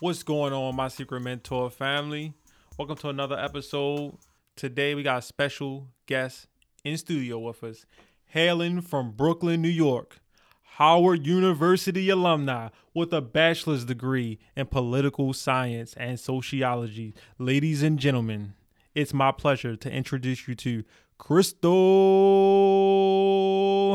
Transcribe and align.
What's 0.00 0.22
going 0.22 0.52
on, 0.52 0.76
my 0.76 0.88
secret 0.88 1.20
mentor 1.20 1.70
family? 1.70 2.34
Welcome 2.76 2.98
to 2.98 3.08
another 3.08 3.38
episode. 3.38 4.18
Today 4.54 4.94
we 4.94 5.02
got 5.02 5.20
a 5.20 5.22
special 5.22 5.88
guest 6.04 6.48
in 6.84 6.98
studio 6.98 7.38
with 7.38 7.64
us, 7.64 7.86
hailing 8.26 8.82
from 8.82 9.12
Brooklyn, 9.12 9.62
New 9.62 9.70
York. 9.70 10.18
Howard 10.62 11.26
University 11.26 12.10
alumni 12.10 12.68
with 12.92 13.10
a 13.14 13.22
bachelor's 13.22 13.86
degree 13.86 14.38
in 14.54 14.66
political 14.66 15.32
science 15.32 15.94
and 15.94 16.20
sociology. 16.20 17.14
Ladies 17.38 17.82
and 17.82 17.98
gentlemen, 17.98 18.52
it's 18.94 19.14
my 19.14 19.32
pleasure 19.32 19.76
to 19.76 19.90
introduce 19.90 20.46
you 20.46 20.54
to 20.56 20.84
Crystal 21.16 21.70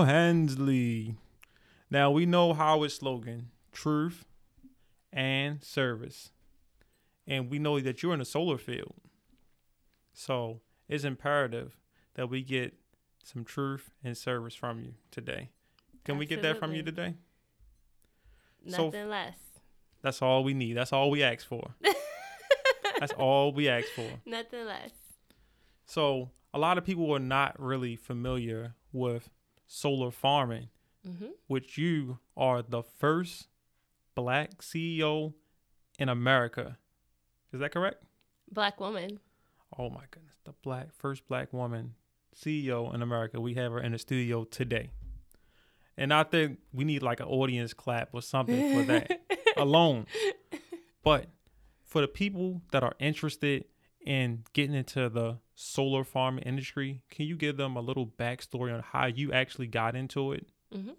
Hansley. 0.03 1.13
Now, 1.91 2.09
we 2.09 2.25
know 2.25 2.53
Howard's 2.53 2.95
slogan 2.95 3.51
truth 3.71 4.25
and 5.13 5.63
service. 5.63 6.31
And 7.27 7.49
we 7.49 7.59
know 7.59 7.79
that 7.79 8.01
you're 8.01 8.13
in 8.13 8.19
the 8.19 8.25
solar 8.25 8.57
field. 8.57 8.95
So 10.13 10.61
it's 10.89 11.03
imperative 11.03 11.77
that 12.15 12.29
we 12.29 12.41
get 12.41 12.73
some 13.23 13.45
truth 13.45 13.91
and 14.03 14.17
service 14.17 14.55
from 14.55 14.79
you 14.79 14.93
today. 15.11 15.49
Can 16.03 16.17
we 16.17 16.25
get 16.25 16.41
that 16.41 16.57
from 16.57 16.71
you 16.73 16.79
Absolutely. 16.79 17.03
today? 18.65 18.75
So- 18.75 18.85
Nothing 18.85 19.09
less. 19.09 19.37
That's 20.01 20.21
all 20.21 20.43
we 20.43 20.55
need. 20.55 20.73
That's 20.73 20.91
all 20.91 21.11
we 21.11 21.21
ask 21.21 21.45
for. 21.45 21.75
That's 22.99 23.13
all 23.13 23.53
we 23.53 23.69
ask 23.69 23.87
for. 23.89 24.09
Nothing 24.25 24.65
less. 24.65 24.89
So 25.85 26.31
a 26.53 26.59
lot 26.59 26.79
of 26.79 26.83
people 26.85 27.13
are 27.13 27.19
not 27.19 27.59
really 27.59 27.95
familiar 27.95 28.73
with 28.91 29.29
solar 29.67 30.09
farming, 30.11 30.69
hmm 31.05 31.27
which 31.47 31.77
you 31.77 32.17
are 32.35 32.61
the 32.61 32.81
first 32.81 33.47
black 34.15 34.61
CEO 34.61 35.33
in 35.99 36.09
America. 36.09 36.77
Is 37.53 37.59
that 37.59 37.71
correct? 37.71 38.03
Black 38.51 38.79
woman. 38.79 39.19
Oh 39.77 39.89
my 39.89 40.03
goodness, 40.11 40.35
the 40.43 40.53
black 40.63 40.93
first 40.93 41.27
black 41.27 41.53
woman 41.53 41.95
CEO 42.35 42.93
in 42.93 43.01
America. 43.01 43.39
We 43.39 43.53
have 43.55 43.71
her 43.71 43.79
in 43.79 43.91
the 43.93 43.97
studio 43.99 44.43
today. 44.43 44.91
And 45.97 46.13
I 46.13 46.23
think 46.23 46.59
we 46.73 46.83
need 46.85 47.03
like 47.03 47.19
an 47.19 47.27
audience 47.27 47.73
clap 47.73 48.09
or 48.13 48.21
something 48.21 48.73
for 48.73 48.83
that 48.83 49.21
alone. 49.57 50.07
But 51.03 51.27
for 51.85 52.01
the 52.01 52.07
people 52.07 52.61
that 52.71 52.83
are 52.83 52.95
interested 52.99 53.65
in 54.05 54.43
getting 54.53 54.73
into 54.75 55.09
the 55.09 55.37
solar 55.53 56.03
farm 56.03 56.39
industry, 56.43 57.01
can 57.09 57.25
you 57.27 57.35
give 57.35 57.57
them 57.57 57.75
a 57.75 57.81
little 57.81 58.07
backstory 58.07 58.73
on 58.73 58.81
how 58.81 59.05
you 59.07 59.31
actually 59.31 59.67
got 59.67 59.95
into 59.95 60.31
it? 60.31 60.47
Mhm. 60.73 60.95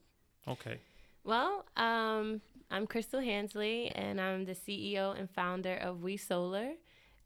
Okay. 0.47 0.81
Well, 1.25 1.65
um, 1.77 2.41
I'm 2.73 2.87
Crystal 2.87 3.21
Hansley, 3.21 3.89
and 3.95 4.19
I'm 4.19 4.47
the 4.47 4.55
CEO 4.55 5.15
and 5.19 5.29
founder 5.29 5.75
of 5.75 6.03
We 6.03 6.17
Solar. 6.17 6.71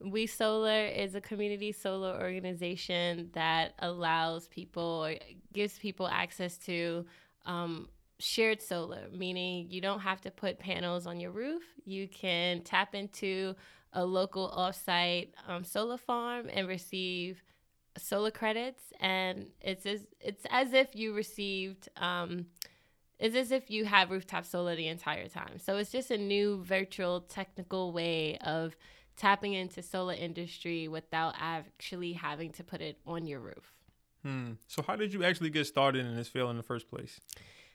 We 0.00 0.27
Solar 0.27 0.86
is 0.86 1.14
a 1.14 1.20
community 1.20 1.70
solar 1.70 2.20
organization 2.20 3.30
that 3.33 3.75
allows 3.78 4.48
people 4.48 5.08
gives 5.53 5.78
people 5.78 6.08
access 6.08 6.58
to 6.66 7.06
um, 7.47 7.88
shared 8.19 8.61
solar, 8.61 9.03
meaning 9.12 9.69
you 9.70 9.80
don't 9.80 10.00
have 10.00 10.20
to 10.22 10.33
put 10.33 10.58
panels 10.58 11.06
on 11.06 11.20
your 11.20 11.30
roof. 11.30 11.62
You 11.84 12.08
can 12.08 12.62
tap 12.62 12.97
into 12.97 13.55
a 13.92 14.05
local 14.05 14.50
offsite 14.50 15.28
um, 15.47 15.62
solar 15.62 15.97
farm 15.97 16.50
and 16.53 16.66
receive 16.66 17.41
solar 17.97 18.33
credits, 18.33 18.83
and 18.98 19.47
it's 19.60 19.86
as 19.86 20.08
it's 20.20 20.44
as 20.50 20.72
if 20.72 20.97
you 20.97 21.14
received. 21.14 21.88
Um, 21.98 22.47
it's 23.19 23.36
as 23.36 23.50
if 23.50 23.70
you 23.70 23.84
have 23.84 24.11
rooftop 24.11 24.45
solar 24.45 24.77
the 24.77 24.89
entire 24.89 25.28
time. 25.28 25.59
So 25.59 25.77
it's 25.77 25.91
just 25.91 26.11
a 26.11 26.19
new 26.19 26.62
virtual 26.62 27.20
technical 27.22 27.92
way 27.92 28.39
of 28.39 28.77
tapping 29.17 29.55
into 29.55 29.83
solar 29.83 30.14
industry 30.14 30.89
without 30.89 31.34
actually 31.39 32.12
having 32.12 32.53
to 32.53 32.64
put 32.64 32.81
it 32.81 32.98
on 33.06 33.26
your 33.26 33.41
roof. 33.41 33.72
Hmm. 34.22 34.53
So 34.66 34.82
how 34.82 34.97
did 34.97 35.15
you 35.15 35.25
actually 35.25 35.50
get 35.50 35.66
started 35.66 36.05
in 36.05 36.16
this 36.16 36.28
field 36.28 36.50
in 36.50 36.56
the 36.56 36.62
first 36.62 36.88
place? 36.88 37.21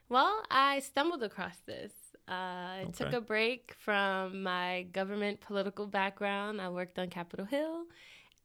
Well, 0.10 0.44
I 0.52 0.80
stumbled 0.80 1.24
across 1.24 1.58
this. 1.66 1.94
Uh, 2.28 2.34
I 2.34 2.88
took 2.94 3.14
a 3.14 3.22
break 3.22 3.76
from 3.80 4.44
my 4.44 4.86
government 4.92 5.42
political 5.42 5.88
background. 5.88 6.62
I 6.62 6.70
worked 6.70 7.00
on 7.00 7.10
Capitol 7.10 7.46
Hill. 7.46 7.86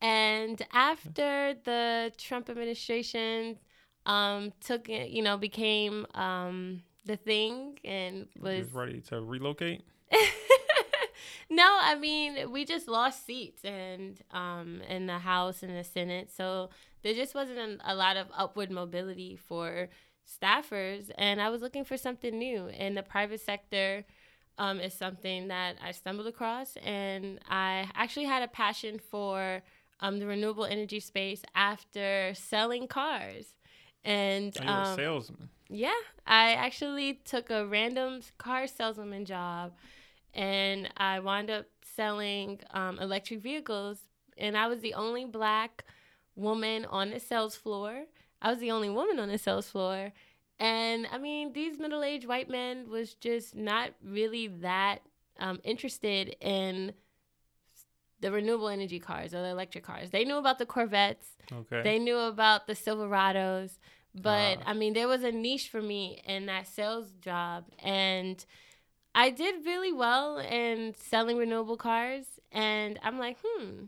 And 0.00 0.60
after 0.72 1.54
the 1.64 2.12
Trump 2.16 2.48
administration 2.48 3.58
um, 4.06 4.52
took 4.60 4.88
it, 4.88 5.10
you 5.10 5.22
know, 5.22 5.36
became 5.36 6.06
um, 6.14 6.82
the 7.04 7.16
thing 7.16 7.78
and 7.84 8.28
was 8.40 8.72
ready 8.72 9.00
to 9.02 9.20
relocate? 9.20 9.82
no, 11.50 11.78
I 11.82 11.96
mean 11.96 12.50
we 12.50 12.64
just 12.64 12.88
lost 12.88 13.26
seats 13.26 13.64
and 13.64 14.16
um 14.30 14.80
in 14.88 15.06
the 15.06 15.18
House 15.18 15.62
and 15.62 15.76
the 15.76 15.84
Senate, 15.84 16.30
so 16.34 16.70
there 17.02 17.14
just 17.14 17.34
wasn't 17.34 17.80
a 17.84 17.94
lot 17.94 18.16
of 18.16 18.28
upward 18.34 18.70
mobility 18.70 19.36
for 19.36 19.88
staffers, 20.26 21.10
and 21.16 21.40
I 21.40 21.50
was 21.50 21.62
looking 21.62 21.84
for 21.84 21.96
something 21.96 22.36
new. 22.36 22.66
And 22.68 22.96
the 22.96 23.02
private 23.02 23.40
sector 23.40 24.04
um, 24.58 24.80
is 24.80 24.94
something 24.94 25.48
that 25.48 25.76
I 25.82 25.92
stumbled 25.92 26.26
across, 26.26 26.76
and 26.76 27.38
I 27.48 27.88
actually 27.94 28.24
had 28.24 28.42
a 28.42 28.48
passion 28.48 28.98
for 28.98 29.62
um, 30.00 30.18
the 30.18 30.26
renewable 30.26 30.64
energy 30.64 31.00
space 31.00 31.42
after 31.54 32.32
selling 32.34 32.86
cars. 32.86 33.55
And 34.06 34.56
Oh, 34.60 34.64
a 34.64 34.70
um, 34.70 34.96
salesman. 34.96 35.48
yeah, 35.68 35.92
I 36.26 36.52
actually 36.52 37.14
took 37.24 37.50
a 37.50 37.66
random 37.66 38.20
car 38.38 38.66
salesman 38.66 39.24
job 39.24 39.72
and 40.32 40.88
I 40.96 41.18
wound 41.20 41.50
up 41.50 41.66
selling 41.82 42.60
um, 42.70 42.98
electric 42.98 43.40
vehicles. 43.40 43.98
And 44.38 44.56
I 44.56 44.68
was 44.68 44.80
the 44.80 44.94
only 44.94 45.24
black 45.24 45.84
woman 46.36 46.84
on 46.84 47.10
the 47.10 47.18
sales 47.18 47.56
floor. 47.56 48.04
I 48.40 48.50
was 48.50 48.60
the 48.60 48.70
only 48.70 48.90
woman 48.90 49.18
on 49.18 49.28
the 49.28 49.38
sales 49.38 49.68
floor. 49.68 50.12
And 50.60 51.06
I 51.10 51.18
mean, 51.18 51.52
these 51.52 51.78
middle 51.78 52.02
aged 52.04 52.26
white 52.28 52.48
men 52.48 52.88
was 52.88 53.14
just 53.14 53.54
not 53.56 53.90
really 54.04 54.46
that 54.46 55.00
um, 55.40 55.58
interested 55.64 56.36
in 56.40 56.92
the 58.20 58.32
renewable 58.32 58.68
energy 58.68 58.98
cars 58.98 59.34
or 59.34 59.42
the 59.42 59.48
electric 59.48 59.84
cars. 59.84 60.10
They 60.10 60.24
knew 60.24 60.36
about 60.36 60.58
the 60.58 60.66
Corvettes. 60.66 61.36
Okay. 61.52 61.82
They 61.82 61.98
knew 61.98 62.16
about 62.18 62.66
the 62.66 62.72
Silverados, 62.74 63.78
but 64.22 64.58
Ah. 64.58 64.62
I 64.66 64.72
mean, 64.74 64.94
there 64.94 65.08
was 65.08 65.22
a 65.22 65.32
niche 65.32 65.68
for 65.68 65.82
me 65.82 66.22
in 66.26 66.46
that 66.46 66.66
sales 66.68 67.12
job, 67.20 67.66
and 67.78 68.44
I 69.14 69.30
did 69.30 69.66
really 69.66 69.92
well 69.92 70.38
in 70.38 70.94
selling 70.96 71.38
renewable 71.38 71.76
cars. 71.78 72.26
And 72.52 72.98
I'm 73.02 73.18
like, 73.18 73.38
hmm, 73.44 73.86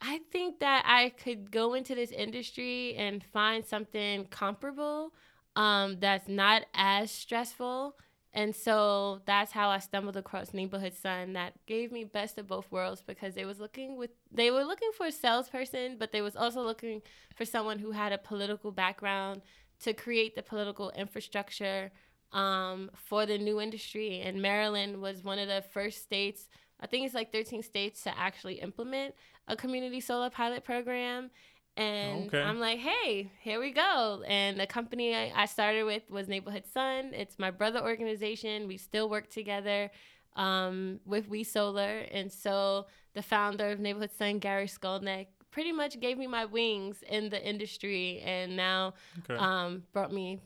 I 0.00 0.20
think 0.32 0.58
that 0.60 0.84
I 0.86 1.10
could 1.10 1.50
go 1.50 1.74
into 1.74 1.94
this 1.94 2.10
industry 2.10 2.94
and 2.96 3.22
find 3.22 3.64
something 3.64 4.26
comparable 4.26 5.12
um, 5.54 5.98
that's 6.00 6.28
not 6.28 6.62
as 6.74 7.10
stressful. 7.10 7.96
And 8.34 8.56
so 8.56 9.20
that's 9.26 9.52
how 9.52 9.68
I 9.68 9.78
stumbled 9.78 10.16
across 10.16 10.54
Neighborhood 10.54 10.94
Sun. 10.94 11.34
That 11.34 11.52
gave 11.66 11.92
me 11.92 12.04
best 12.04 12.38
of 12.38 12.46
both 12.46 12.70
worlds 12.70 13.02
because 13.06 13.34
they 13.34 13.44
was 13.44 13.60
looking 13.60 13.96
with 13.96 14.10
they 14.30 14.50
were 14.50 14.64
looking 14.64 14.90
for 14.96 15.06
a 15.06 15.12
salesperson, 15.12 15.96
but 15.98 16.12
they 16.12 16.22
was 16.22 16.34
also 16.34 16.62
looking 16.62 17.02
for 17.36 17.44
someone 17.44 17.78
who 17.78 17.90
had 17.90 18.12
a 18.12 18.18
political 18.18 18.72
background 18.72 19.42
to 19.80 19.92
create 19.92 20.34
the 20.34 20.42
political 20.42 20.90
infrastructure 20.96 21.90
um, 22.32 22.90
for 22.94 23.26
the 23.26 23.36
new 23.36 23.60
industry. 23.60 24.20
And 24.20 24.40
Maryland 24.40 25.00
was 25.00 25.22
one 25.22 25.38
of 25.38 25.48
the 25.48 25.62
first 25.72 26.02
states. 26.02 26.48
I 26.80 26.86
think 26.86 27.04
it's 27.04 27.14
like 27.14 27.32
13 27.32 27.62
states 27.62 28.02
to 28.04 28.18
actually 28.18 28.54
implement 28.54 29.14
a 29.46 29.56
community 29.56 30.00
solar 30.00 30.30
pilot 30.30 30.64
program. 30.64 31.30
And 31.76 32.26
Okay. 32.26 32.42
I'm 32.42 32.60
like, 32.60 32.78
hey, 32.78 33.30
here 33.40 33.58
we 33.58 33.70
go. 33.72 34.22
And 34.26 34.60
the 34.60 34.66
company 34.66 35.14
I, 35.14 35.32
I 35.34 35.46
started 35.46 35.84
with 35.84 36.02
was 36.10 36.28
Neighborhood 36.28 36.66
Sun. 36.66 37.12
It's 37.14 37.38
my 37.38 37.50
brother 37.50 37.80
organization. 37.82 38.68
We 38.68 38.76
still 38.76 39.08
work 39.08 39.30
together 39.30 39.90
um, 40.36 41.00
with 41.06 41.28
We 41.28 41.44
Solar. 41.44 42.00
And 42.10 42.30
so 42.30 42.86
the 43.14 43.22
founder 43.22 43.70
of 43.70 43.80
Neighborhood 43.80 44.12
Sun, 44.16 44.38
Gary 44.40 44.66
Skulnik, 44.66 45.28
pretty 45.50 45.72
much 45.72 46.00
gave 46.00 46.18
me 46.18 46.26
my 46.26 46.44
wings 46.44 47.02
in 47.08 47.28
the 47.30 47.42
industry 47.46 48.20
and 48.24 48.56
now 48.56 48.94
okay. 49.20 49.36
um, 49.36 49.82
brought 49.92 50.12
me 50.12 50.40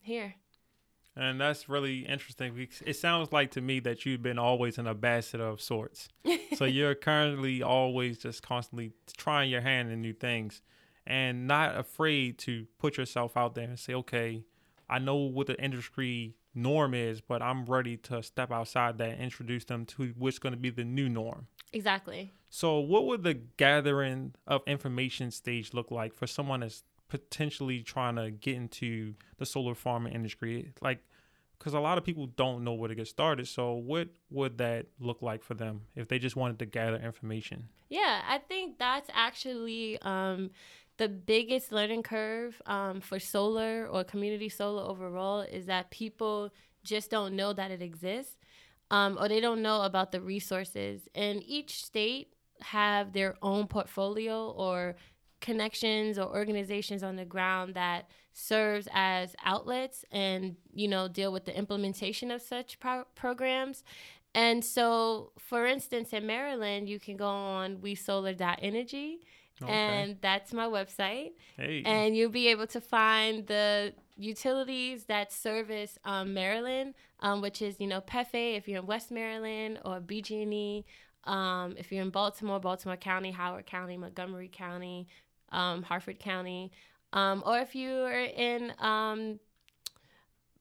here. 0.00 0.34
And 1.18 1.40
that's 1.40 1.68
really 1.68 2.06
interesting. 2.06 2.54
because 2.54 2.80
It 2.86 2.94
sounds 2.94 3.32
like 3.32 3.50
to 3.52 3.60
me 3.60 3.80
that 3.80 4.06
you've 4.06 4.22
been 4.22 4.38
always 4.38 4.78
an 4.78 4.86
ambassador 4.86 5.48
of 5.48 5.60
sorts. 5.60 6.08
so 6.54 6.64
you're 6.64 6.94
currently 6.94 7.62
always 7.62 8.18
just 8.18 8.42
constantly 8.42 8.92
trying 9.16 9.50
your 9.50 9.62
hand 9.62 9.90
in 9.90 10.00
new 10.00 10.12
things 10.12 10.62
and 11.06 11.48
not 11.48 11.76
afraid 11.76 12.38
to 12.38 12.66
put 12.78 12.98
yourself 12.98 13.36
out 13.36 13.56
there 13.56 13.64
and 13.64 13.78
say, 13.78 13.94
okay, 13.94 14.44
I 14.88 14.98
know 15.00 15.16
what 15.16 15.48
the 15.48 15.60
industry 15.60 16.36
norm 16.54 16.94
is, 16.94 17.20
but 17.20 17.42
I'm 17.42 17.64
ready 17.64 17.96
to 17.96 18.22
step 18.22 18.52
outside 18.52 18.98
that 18.98 19.10
and 19.10 19.22
introduce 19.22 19.64
them 19.64 19.86
to 19.86 20.14
what's 20.16 20.38
going 20.38 20.52
to 20.52 20.58
be 20.58 20.70
the 20.70 20.84
new 20.84 21.08
norm. 21.08 21.46
Exactly. 21.72 22.32
So, 22.50 22.78
what 22.78 23.06
would 23.06 23.22
the 23.22 23.34
gathering 23.34 24.34
of 24.46 24.62
information 24.66 25.30
stage 25.30 25.74
look 25.74 25.90
like 25.90 26.14
for 26.14 26.26
someone 26.26 26.60
that's 26.60 26.82
potentially 27.08 27.82
trying 27.82 28.16
to 28.16 28.30
get 28.30 28.56
into 28.56 29.14
the 29.38 29.46
solar 29.46 29.74
farming 29.74 30.14
industry? 30.14 30.72
Like, 30.80 31.00
because 31.58 31.74
a 31.74 31.80
lot 31.80 31.98
of 31.98 32.04
people 32.04 32.26
don't 32.26 32.62
know 32.64 32.74
where 32.74 32.88
to 32.88 32.94
get 32.94 33.08
started. 33.08 33.48
So, 33.48 33.72
what 33.74 34.08
would 34.30 34.58
that 34.58 34.86
look 35.00 35.22
like 35.22 35.42
for 35.42 35.54
them 35.54 35.82
if 35.96 36.08
they 36.08 36.18
just 36.18 36.36
wanted 36.36 36.58
to 36.60 36.66
gather 36.66 36.96
information? 36.96 37.68
Yeah, 37.88 38.22
I 38.28 38.38
think 38.38 38.78
that's 38.78 39.10
actually 39.12 40.00
um, 40.02 40.50
the 40.98 41.08
biggest 41.08 41.72
learning 41.72 42.02
curve 42.02 42.60
um, 42.66 43.00
for 43.00 43.18
solar 43.18 43.86
or 43.86 44.04
community 44.04 44.48
solar 44.48 44.82
overall 44.82 45.40
is 45.40 45.66
that 45.66 45.90
people 45.90 46.50
just 46.84 47.10
don't 47.10 47.34
know 47.34 47.52
that 47.52 47.70
it 47.70 47.82
exists 47.82 48.36
um, 48.90 49.18
or 49.20 49.28
they 49.28 49.40
don't 49.40 49.62
know 49.62 49.82
about 49.82 50.12
the 50.12 50.20
resources. 50.20 51.08
And 51.14 51.42
each 51.44 51.84
state 51.84 52.34
have 52.60 53.12
their 53.12 53.36
own 53.42 53.66
portfolio 53.66 54.50
or 54.50 54.96
connections 55.40 56.18
or 56.18 56.26
organizations 56.26 57.02
on 57.02 57.16
the 57.16 57.24
ground 57.24 57.74
that 57.74 58.10
serves 58.32 58.88
as 58.92 59.34
outlets 59.44 60.04
and 60.12 60.56
you 60.72 60.88
know 60.88 61.08
deal 61.08 61.32
with 61.32 61.44
the 61.44 61.56
implementation 61.56 62.30
of 62.30 62.40
such 62.40 62.78
pro- 62.78 63.04
programs 63.14 63.82
and 64.34 64.64
so 64.64 65.32
for 65.38 65.66
instance 65.66 66.12
in 66.12 66.26
maryland 66.26 66.88
you 66.88 67.00
can 67.00 67.16
go 67.16 67.26
on 67.26 67.76
wesolar.energy 67.78 69.20
okay. 69.62 69.72
and 69.72 70.16
that's 70.20 70.52
my 70.52 70.66
website 70.66 71.32
hey. 71.56 71.82
and 71.84 72.16
you'll 72.16 72.30
be 72.30 72.48
able 72.48 72.66
to 72.66 72.80
find 72.80 73.46
the 73.46 73.92
utilities 74.16 75.04
that 75.04 75.32
service 75.32 75.98
um, 76.04 76.32
maryland 76.32 76.94
um, 77.20 77.40
which 77.40 77.60
is 77.60 77.80
you 77.80 77.86
know 77.86 78.00
pefe 78.00 78.56
if 78.56 78.68
you're 78.68 78.80
in 78.80 78.86
west 78.86 79.10
maryland 79.10 79.78
or 79.84 80.00
bg&e 80.00 80.84
um, 81.24 81.74
if 81.76 81.90
you're 81.90 82.02
in 82.02 82.10
baltimore 82.10 82.60
baltimore 82.60 82.96
county 82.96 83.30
howard 83.32 83.66
county 83.66 83.96
montgomery 83.96 84.48
county 84.52 85.08
um, 85.52 85.82
Harford 85.82 86.18
County, 86.18 86.72
um, 87.12 87.42
or 87.46 87.58
if 87.58 87.74
you 87.74 87.90
are 87.90 88.24
in 88.24 88.72
um, 88.78 89.38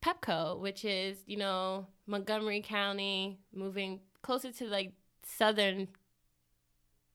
Pepco, 0.02 0.60
which 0.60 0.86
is 0.86 1.18
you 1.26 1.38
know 1.38 1.88
Montgomery 2.06 2.62
County, 2.62 3.40
moving 3.54 4.00
closer 4.22 4.52
to 4.52 4.66
like 4.66 4.94
southern, 5.24 5.88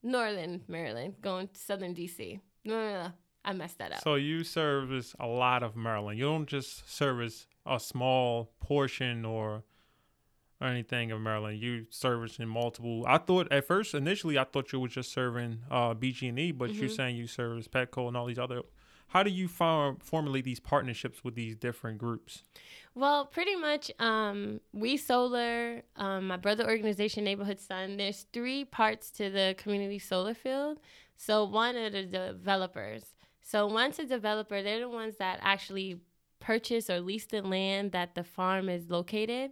northern 0.01 0.61
Maryland, 0.67 1.15
going 1.21 1.47
to 1.47 1.59
southern 1.59 1.95
DC. 1.95 2.39
No, 2.65 2.75
no, 2.75 3.03
no, 3.03 3.11
I 3.43 3.53
messed 3.53 3.79
that 3.79 3.91
up. 3.91 4.03
So 4.03 4.15
you 4.15 4.43
service 4.43 5.15
a 5.19 5.27
lot 5.27 5.63
of 5.63 5.75
Maryland. 5.75 6.19
You 6.19 6.25
don't 6.25 6.47
just 6.47 6.91
service 6.91 7.47
a 7.65 7.79
small 7.79 8.51
portion 8.59 9.25
or 9.25 9.63
or 10.61 10.67
anything 10.67 11.11
of 11.11 11.19
Maryland. 11.19 11.59
You 11.59 11.85
service 11.89 12.39
in 12.39 12.47
multiple. 12.47 13.03
I 13.07 13.17
thought 13.17 13.51
at 13.51 13.67
first, 13.67 13.93
initially, 13.93 14.37
I 14.37 14.45
thought 14.45 14.71
you 14.71 14.79
were 14.79 14.87
just 14.87 15.11
serving 15.11 15.59
uh, 15.69 15.93
BG&E, 15.93 16.51
but 16.51 16.69
mm-hmm. 16.69 16.79
you're 16.79 16.89
saying 16.89 17.17
you 17.17 17.27
service 17.27 17.67
Pepco 17.67 18.07
and 18.07 18.15
all 18.15 18.25
these 18.25 18.39
other. 18.39 18.61
How 19.07 19.23
do 19.23 19.29
you 19.29 19.47
form, 19.47 19.97
formulate 20.01 20.43
these 20.43 20.59
partnerships 20.59 21.23
with 21.23 21.35
these 21.35 21.55
different 21.55 21.97
groups? 21.97 22.43
Well, 22.95 23.25
pretty 23.25 23.55
much, 23.55 23.91
um, 23.99 24.59
we 24.71 24.97
solar, 24.97 25.81
um, 25.95 26.27
my 26.27 26.37
brother 26.37 26.65
organization, 26.65 27.23
Neighborhood 27.23 27.59
Sun. 27.59 27.97
There's 27.97 28.27
three 28.33 28.65
parts 28.65 29.09
to 29.11 29.29
the 29.29 29.55
community 29.57 29.99
solar 29.99 30.33
field. 30.33 30.79
So 31.15 31.43
one 31.43 31.75
are 31.75 31.89
the 31.89 32.03
developers. 32.03 33.13
So 33.41 33.67
once 33.67 33.99
a 33.99 34.05
developer, 34.05 34.61
they're 34.61 34.79
the 34.79 34.89
ones 34.89 35.17
that 35.17 35.39
actually 35.41 35.99
purchase 36.39 36.89
or 36.89 36.99
lease 36.99 37.25
the 37.25 37.41
land 37.41 37.93
that 37.93 38.15
the 38.15 38.23
farm 38.23 38.69
is 38.69 38.89
located. 38.89 39.51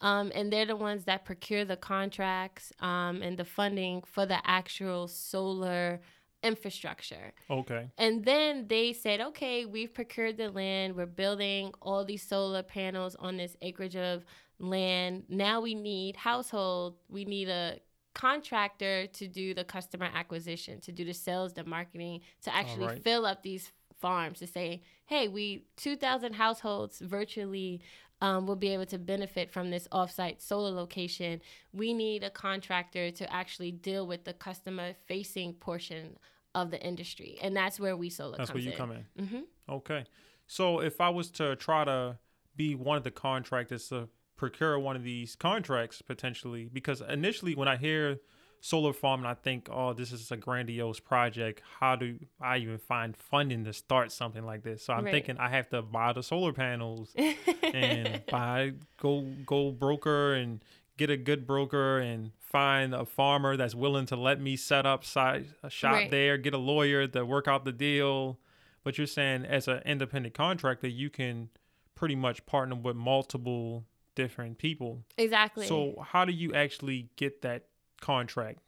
Um, 0.00 0.30
and 0.34 0.52
they're 0.52 0.66
the 0.66 0.76
ones 0.76 1.04
that 1.04 1.24
procure 1.24 1.64
the 1.64 1.76
contracts 1.76 2.72
um, 2.80 3.20
and 3.20 3.36
the 3.36 3.44
funding 3.44 4.02
for 4.06 4.26
the 4.26 4.38
actual 4.48 5.08
solar 5.08 6.00
infrastructure. 6.42 7.32
Okay. 7.50 7.90
And 7.98 8.24
then 8.24 8.66
they 8.68 8.92
said, 8.92 9.20
okay, 9.20 9.64
we've 9.64 9.92
procured 9.92 10.36
the 10.36 10.50
land. 10.50 10.96
We're 10.96 11.06
building 11.06 11.72
all 11.82 12.04
these 12.04 12.22
solar 12.22 12.62
panels 12.62 13.16
on 13.16 13.36
this 13.36 13.56
acreage 13.62 13.96
of 13.96 14.24
land. 14.58 15.24
Now 15.28 15.60
we 15.60 15.74
need 15.74 16.16
household. 16.16 16.96
We 17.08 17.24
need 17.24 17.48
a 17.48 17.78
contractor 18.14 19.06
to 19.06 19.28
do 19.28 19.54
the 19.54 19.64
customer 19.64 20.08
acquisition, 20.12 20.80
to 20.80 20.92
do 20.92 21.04
the 21.04 21.14
sales, 21.14 21.52
the 21.52 21.64
marketing, 21.64 22.20
to 22.42 22.54
actually 22.54 22.86
right. 22.86 23.02
fill 23.02 23.24
up 23.24 23.42
these 23.42 23.70
farms 24.00 24.38
to 24.38 24.46
say, 24.46 24.82
hey, 25.06 25.28
we 25.28 25.64
2,000 25.76 26.34
households 26.34 27.00
virtually 27.00 27.80
um, 28.20 28.46
will 28.46 28.56
be 28.56 28.68
able 28.68 28.86
to 28.86 28.98
benefit 28.98 29.50
from 29.50 29.70
this 29.70 29.86
offsite 29.92 30.40
solar 30.40 30.70
location. 30.70 31.40
We 31.72 31.92
need 31.94 32.24
a 32.24 32.30
contractor 32.30 33.10
to 33.10 33.32
actually 33.32 33.72
deal 33.72 34.06
with 34.06 34.24
the 34.24 34.32
customer 34.32 34.94
facing 35.06 35.54
portion 35.54 36.16
of 36.54 36.70
the 36.70 36.84
industry, 36.84 37.38
and 37.42 37.56
that's 37.56 37.78
where 37.78 37.96
we 37.96 38.10
solar. 38.10 38.36
That's 38.36 38.52
where 38.52 38.62
you 38.62 38.72
in. 38.72 38.76
come 38.76 38.92
in. 38.92 39.06
Mm-hmm. 39.20 39.40
Okay, 39.68 40.04
so 40.46 40.80
if 40.80 41.00
I 41.00 41.10
was 41.10 41.30
to 41.32 41.56
try 41.56 41.84
to 41.84 42.18
be 42.56 42.74
one 42.74 42.96
of 42.96 43.04
the 43.04 43.10
contractors 43.10 43.88
to 43.88 44.08
procure 44.36 44.78
one 44.78 44.96
of 44.96 45.04
these 45.04 45.36
contracts 45.36 46.02
potentially, 46.02 46.68
because 46.72 47.00
initially 47.00 47.54
when 47.54 47.68
I 47.68 47.76
hear 47.76 48.18
solar 48.60 48.92
farm 48.92 49.20
and 49.20 49.28
I 49.28 49.34
think, 49.34 49.68
oh, 49.70 49.92
this 49.92 50.12
is 50.12 50.30
a 50.30 50.36
grandiose 50.36 51.00
project. 51.00 51.62
How 51.80 51.96
do 51.96 52.18
I 52.40 52.58
even 52.58 52.78
find 52.78 53.16
funding 53.16 53.64
to 53.64 53.72
start 53.72 54.12
something 54.12 54.44
like 54.44 54.62
this? 54.62 54.84
So 54.84 54.92
I'm 54.92 55.04
right. 55.04 55.12
thinking 55.12 55.38
I 55.38 55.48
have 55.50 55.68
to 55.70 55.82
buy 55.82 56.12
the 56.12 56.22
solar 56.22 56.52
panels 56.52 57.14
and 57.62 58.22
buy 58.30 58.72
go 59.00 59.22
go 59.46 59.70
broker 59.70 60.34
and 60.34 60.60
get 60.96 61.10
a 61.10 61.16
good 61.16 61.46
broker 61.46 61.98
and 61.98 62.32
find 62.40 62.94
a 62.94 63.04
farmer 63.04 63.56
that's 63.56 63.74
willing 63.74 64.06
to 64.06 64.16
let 64.16 64.40
me 64.40 64.56
set 64.56 64.84
up 64.86 65.04
site, 65.04 65.46
a 65.62 65.70
shop 65.70 65.92
right. 65.92 66.10
there, 66.10 66.36
get 66.36 66.54
a 66.54 66.58
lawyer 66.58 67.06
to 67.06 67.24
work 67.24 67.46
out 67.46 67.64
the 67.64 67.72
deal. 67.72 68.38
But 68.84 68.98
you're 68.98 69.06
saying 69.06 69.44
as 69.44 69.68
an 69.68 69.82
independent 69.84 70.34
contractor, 70.34 70.88
you 70.88 71.10
can 71.10 71.50
pretty 71.94 72.16
much 72.16 72.46
partner 72.46 72.74
with 72.74 72.96
multiple 72.96 73.84
different 74.14 74.58
people. 74.58 75.04
Exactly. 75.16 75.66
So 75.66 76.04
how 76.04 76.24
do 76.24 76.32
you 76.32 76.54
actually 76.54 77.08
get 77.16 77.42
that 77.42 77.64
contract? 78.00 78.60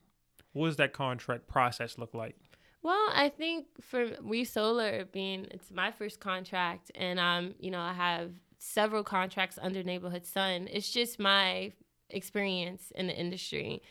What 0.53 0.67
does 0.67 0.77
that 0.77 0.93
contract 0.93 1.47
process 1.47 1.99
look 1.99 2.15
like? 2.15 2.37
Well, 2.83 3.09
I 3.13 3.29
think 3.29 3.67
for 3.81 4.11
We 4.23 4.45
Solar 4.45 5.05
being 5.05 5.47
it's 5.51 5.71
my 5.71 5.91
first 5.91 6.19
contract, 6.21 6.91
and 6.95 7.21
um, 7.21 7.55
you 7.59 7.71
know, 7.71 7.81
I 7.81 7.93
have 7.93 8.31
several 8.59 9.05
contracts 9.05 9.59
under 9.61 9.83
Neighborhood 9.83 10.27
Sun. 10.27 10.69
It's 10.71 10.91
just 10.91 11.19
my 11.19 11.73
experience 12.09 12.93
in 12.95 13.07
the 13.07 13.15
industry. 13.15 13.83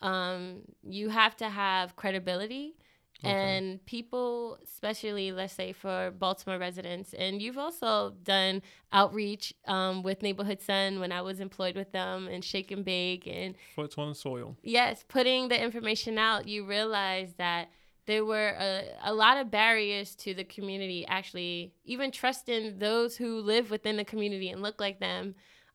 Um, 0.00 0.62
you 0.82 1.08
have 1.08 1.36
to 1.38 1.48
have 1.48 1.96
credibility 1.96 2.76
Okay. 3.24 3.32
And 3.32 3.84
people, 3.84 4.58
especially 4.62 5.32
let's 5.32 5.52
say 5.52 5.72
for 5.72 6.12
Baltimore 6.12 6.58
residents, 6.58 7.14
and 7.14 7.42
you've 7.42 7.58
also 7.58 8.14
done 8.22 8.62
outreach 8.92 9.52
um, 9.66 10.04
with 10.04 10.22
Neighborhood 10.22 10.60
Sun 10.60 11.00
when 11.00 11.10
I 11.10 11.20
was 11.22 11.40
employed 11.40 11.74
with 11.74 11.90
them 11.90 12.28
and 12.28 12.44
Shake 12.44 12.70
and 12.70 12.84
Bake 12.84 13.26
and 13.26 13.56
Foot 13.74 13.98
on 13.98 14.10
the 14.10 14.14
soil. 14.14 14.56
Yes, 14.62 15.04
putting 15.08 15.48
the 15.48 15.60
information 15.60 16.16
out, 16.16 16.46
you 16.46 16.64
realize 16.64 17.34
that 17.38 17.70
there 18.06 18.24
were 18.24 18.56
a, 18.58 18.84
a 19.02 19.12
lot 19.12 19.36
of 19.36 19.50
barriers 19.50 20.14
to 20.14 20.32
the 20.32 20.44
community 20.44 21.04
actually 21.08 21.74
even 21.84 22.10
trusting 22.10 22.78
those 22.78 23.16
who 23.16 23.40
live 23.40 23.70
within 23.70 23.96
the 23.96 24.04
community 24.04 24.48
and 24.48 24.62
look 24.62 24.80
like 24.80 25.00
them. 25.00 25.34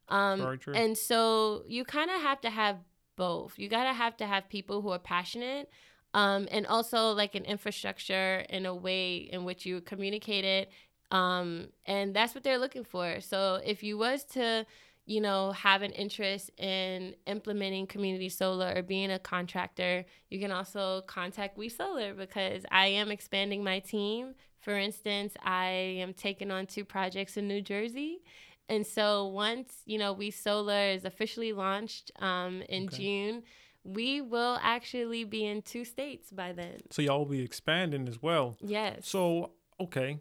Um, 0.09 0.39
Very 0.39 0.57
true. 0.57 0.73
And 0.73 0.97
so 0.97 1.63
you 1.67 1.83
kind 1.83 2.09
of 2.09 2.21
have 2.21 2.39
to 2.41 2.49
have 2.49 2.77
both. 3.15 3.59
You 3.59 3.69
gotta 3.69 3.93
have 3.93 4.17
to 4.17 4.25
have 4.25 4.49
people 4.49 4.81
who 4.81 4.89
are 4.89 4.99
passionate 4.99 5.69
um, 6.13 6.47
and 6.51 6.67
also 6.67 7.11
like 7.11 7.35
an 7.35 7.45
infrastructure 7.45 8.45
in 8.49 8.65
a 8.65 8.75
way 8.75 9.17
in 9.17 9.45
which 9.45 9.65
you 9.65 9.81
communicate 9.81 10.45
it. 10.45 10.71
Um, 11.11 11.67
and 11.85 12.15
that's 12.15 12.33
what 12.33 12.43
they're 12.43 12.57
looking 12.57 12.83
for. 12.83 13.21
So 13.21 13.59
if 13.63 13.83
you 13.83 13.97
was 13.97 14.23
to 14.33 14.65
you 15.05 15.19
know 15.19 15.51
have 15.51 15.81
an 15.81 15.91
interest 15.91 16.49
in 16.57 17.13
implementing 17.27 17.85
community 17.87 18.29
solar 18.29 18.73
or 18.75 18.81
being 18.81 19.11
a 19.11 19.19
contractor 19.19 20.05
you 20.29 20.39
can 20.39 20.49
also 20.49 21.01
contact 21.07 21.57
we 21.57 21.67
solar 21.67 22.13
because 22.13 22.63
i 22.71 22.87
am 22.87 23.11
expanding 23.11 23.63
my 23.63 23.79
team. 23.79 24.33
For 24.61 24.77
instance 24.77 25.33
i 25.43 25.67
am 25.67 26.13
taking 26.13 26.51
on 26.51 26.67
two 26.67 26.85
projects 26.85 27.37
in 27.37 27.47
new 27.47 27.61
jersey. 27.61 28.21
And 28.69 28.87
so 28.87 29.27
once 29.27 29.81
you 29.85 29.97
know 29.97 30.13
we 30.13 30.31
solar 30.31 30.85
is 30.91 31.03
officially 31.03 31.51
launched 31.51 32.11
um, 32.19 32.61
in 32.69 32.85
okay. 32.85 32.97
june 32.97 33.43
we 33.83 34.21
will 34.21 34.59
actually 34.61 35.23
be 35.23 35.45
in 35.45 35.61
two 35.61 35.85
states 35.85 36.31
by 36.31 36.51
then. 36.53 36.81
So 36.89 37.01
y'all 37.01 37.19
will 37.19 37.25
be 37.25 37.41
expanding 37.41 38.07
as 38.07 38.21
well. 38.21 38.57
Yes. 38.61 39.07
So 39.07 39.51
okay, 39.79 40.19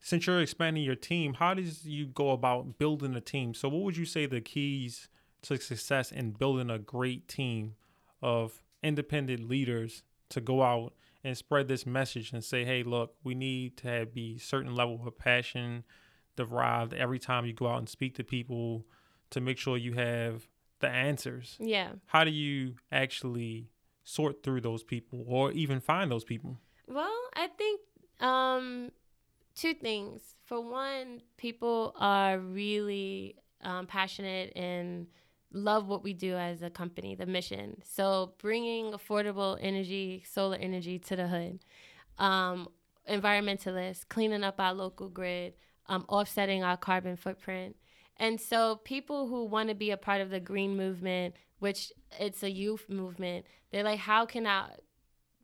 since 0.00 0.26
you're 0.26 0.40
expanding 0.40 0.82
your 0.82 0.96
team, 0.96 1.34
how 1.34 1.54
does 1.54 1.86
you 1.86 2.06
go 2.06 2.30
about 2.30 2.78
building 2.78 3.14
a 3.14 3.20
team? 3.20 3.54
So 3.54 3.68
what 3.68 3.82
would 3.82 3.96
you 3.96 4.04
say 4.04 4.26
the 4.26 4.40
keys 4.40 5.08
to 5.42 5.58
success 5.58 6.10
in 6.10 6.32
building 6.32 6.70
a 6.70 6.78
great 6.78 7.28
team 7.28 7.74
of 8.22 8.62
independent 8.82 9.48
leaders 9.48 10.02
to 10.30 10.40
go 10.40 10.62
out 10.62 10.94
and 11.22 11.36
spread 11.36 11.68
this 11.68 11.86
message 11.86 12.32
and 12.32 12.44
say, 12.44 12.64
hey, 12.64 12.82
look, 12.82 13.14
we 13.24 13.34
need 13.34 13.76
to 13.78 13.88
have 13.88 14.12
be 14.12 14.38
certain 14.38 14.74
level 14.74 15.00
of 15.06 15.16
passion 15.16 15.84
derived 16.36 16.92
every 16.92 17.18
time 17.18 17.46
you 17.46 17.52
go 17.52 17.66
out 17.66 17.78
and 17.78 17.88
speak 17.88 18.14
to 18.14 18.24
people 18.24 18.84
to 19.30 19.40
make 19.40 19.56
sure 19.56 19.76
you 19.76 19.94
have 19.94 20.48
the 20.84 20.90
answers. 20.90 21.56
Yeah. 21.58 21.90
How 22.06 22.24
do 22.24 22.30
you 22.30 22.74
actually 22.92 23.70
sort 24.04 24.42
through 24.42 24.60
those 24.60 24.82
people 24.82 25.24
or 25.26 25.50
even 25.52 25.80
find 25.80 26.10
those 26.10 26.24
people? 26.24 26.58
Well, 26.86 27.18
I 27.34 27.48
think 27.48 27.80
um 28.20 28.90
two 29.54 29.74
things. 29.74 30.36
For 30.44 30.60
one, 30.60 31.22
people 31.36 31.94
are 31.98 32.38
really 32.38 33.36
um, 33.62 33.86
passionate 33.86 34.52
and 34.56 35.06
love 35.52 35.86
what 35.88 36.02
we 36.02 36.12
do 36.12 36.34
as 36.34 36.62
a 36.62 36.70
company, 36.70 37.14
the 37.14 37.26
mission. 37.26 37.80
So 37.84 38.34
bringing 38.38 38.92
affordable 38.92 39.56
energy, 39.60 40.24
solar 40.28 40.56
energy 40.56 40.98
to 40.98 41.16
the 41.16 41.28
hood, 41.28 41.60
um, 42.18 42.68
environmentalists, 43.08 44.06
cleaning 44.08 44.44
up 44.44 44.56
our 44.58 44.74
local 44.74 45.08
grid, 45.08 45.54
um, 45.86 46.04
offsetting 46.08 46.62
our 46.64 46.76
carbon 46.76 47.16
footprint. 47.16 47.76
And 48.16 48.40
so 48.40 48.76
people 48.84 49.28
who 49.28 49.44
want 49.44 49.68
to 49.68 49.74
be 49.74 49.90
a 49.90 49.96
part 49.96 50.20
of 50.20 50.30
the 50.30 50.40
green 50.40 50.76
movement, 50.76 51.34
which 51.58 51.92
it's 52.18 52.42
a 52.42 52.50
youth 52.50 52.86
movement, 52.88 53.46
they're 53.70 53.82
like, 53.82 53.98
how 53.98 54.24
can 54.24 54.46
I 54.46 54.70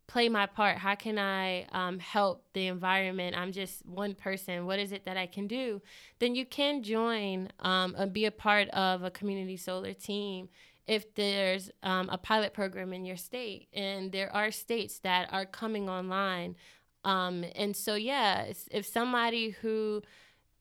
play 0.06 0.28
my 0.28 0.46
part? 0.46 0.76
How 0.76 0.96
can 0.96 1.18
I 1.18 1.66
um, 1.70 2.00
help 2.00 2.44
the 2.52 2.66
environment? 2.66 3.36
I'm 3.36 3.52
just 3.52 3.86
one 3.86 4.14
person. 4.14 4.66
What 4.66 4.80
is 4.80 4.90
it 4.90 5.04
that 5.04 5.16
I 5.16 5.26
can 5.26 5.46
do? 5.46 5.80
Then 6.18 6.34
you 6.34 6.44
can 6.44 6.82
join 6.82 7.48
um, 7.60 7.94
and 7.96 8.12
be 8.12 8.24
a 8.24 8.32
part 8.32 8.68
of 8.70 9.04
a 9.04 9.10
community 9.10 9.56
solar 9.56 9.92
team 9.92 10.48
if 10.88 11.14
there's 11.14 11.70
um, 11.84 12.08
a 12.10 12.18
pilot 12.18 12.52
program 12.52 12.92
in 12.92 13.04
your 13.04 13.16
state. 13.16 13.68
And 13.72 14.10
there 14.10 14.34
are 14.34 14.50
states 14.50 14.98
that 15.00 15.32
are 15.32 15.46
coming 15.46 15.88
online. 15.88 16.56
Um, 17.04 17.44
and 17.54 17.76
so, 17.76 17.94
yeah, 17.94 18.52
if 18.72 18.86
somebody 18.86 19.50
who 19.50 20.02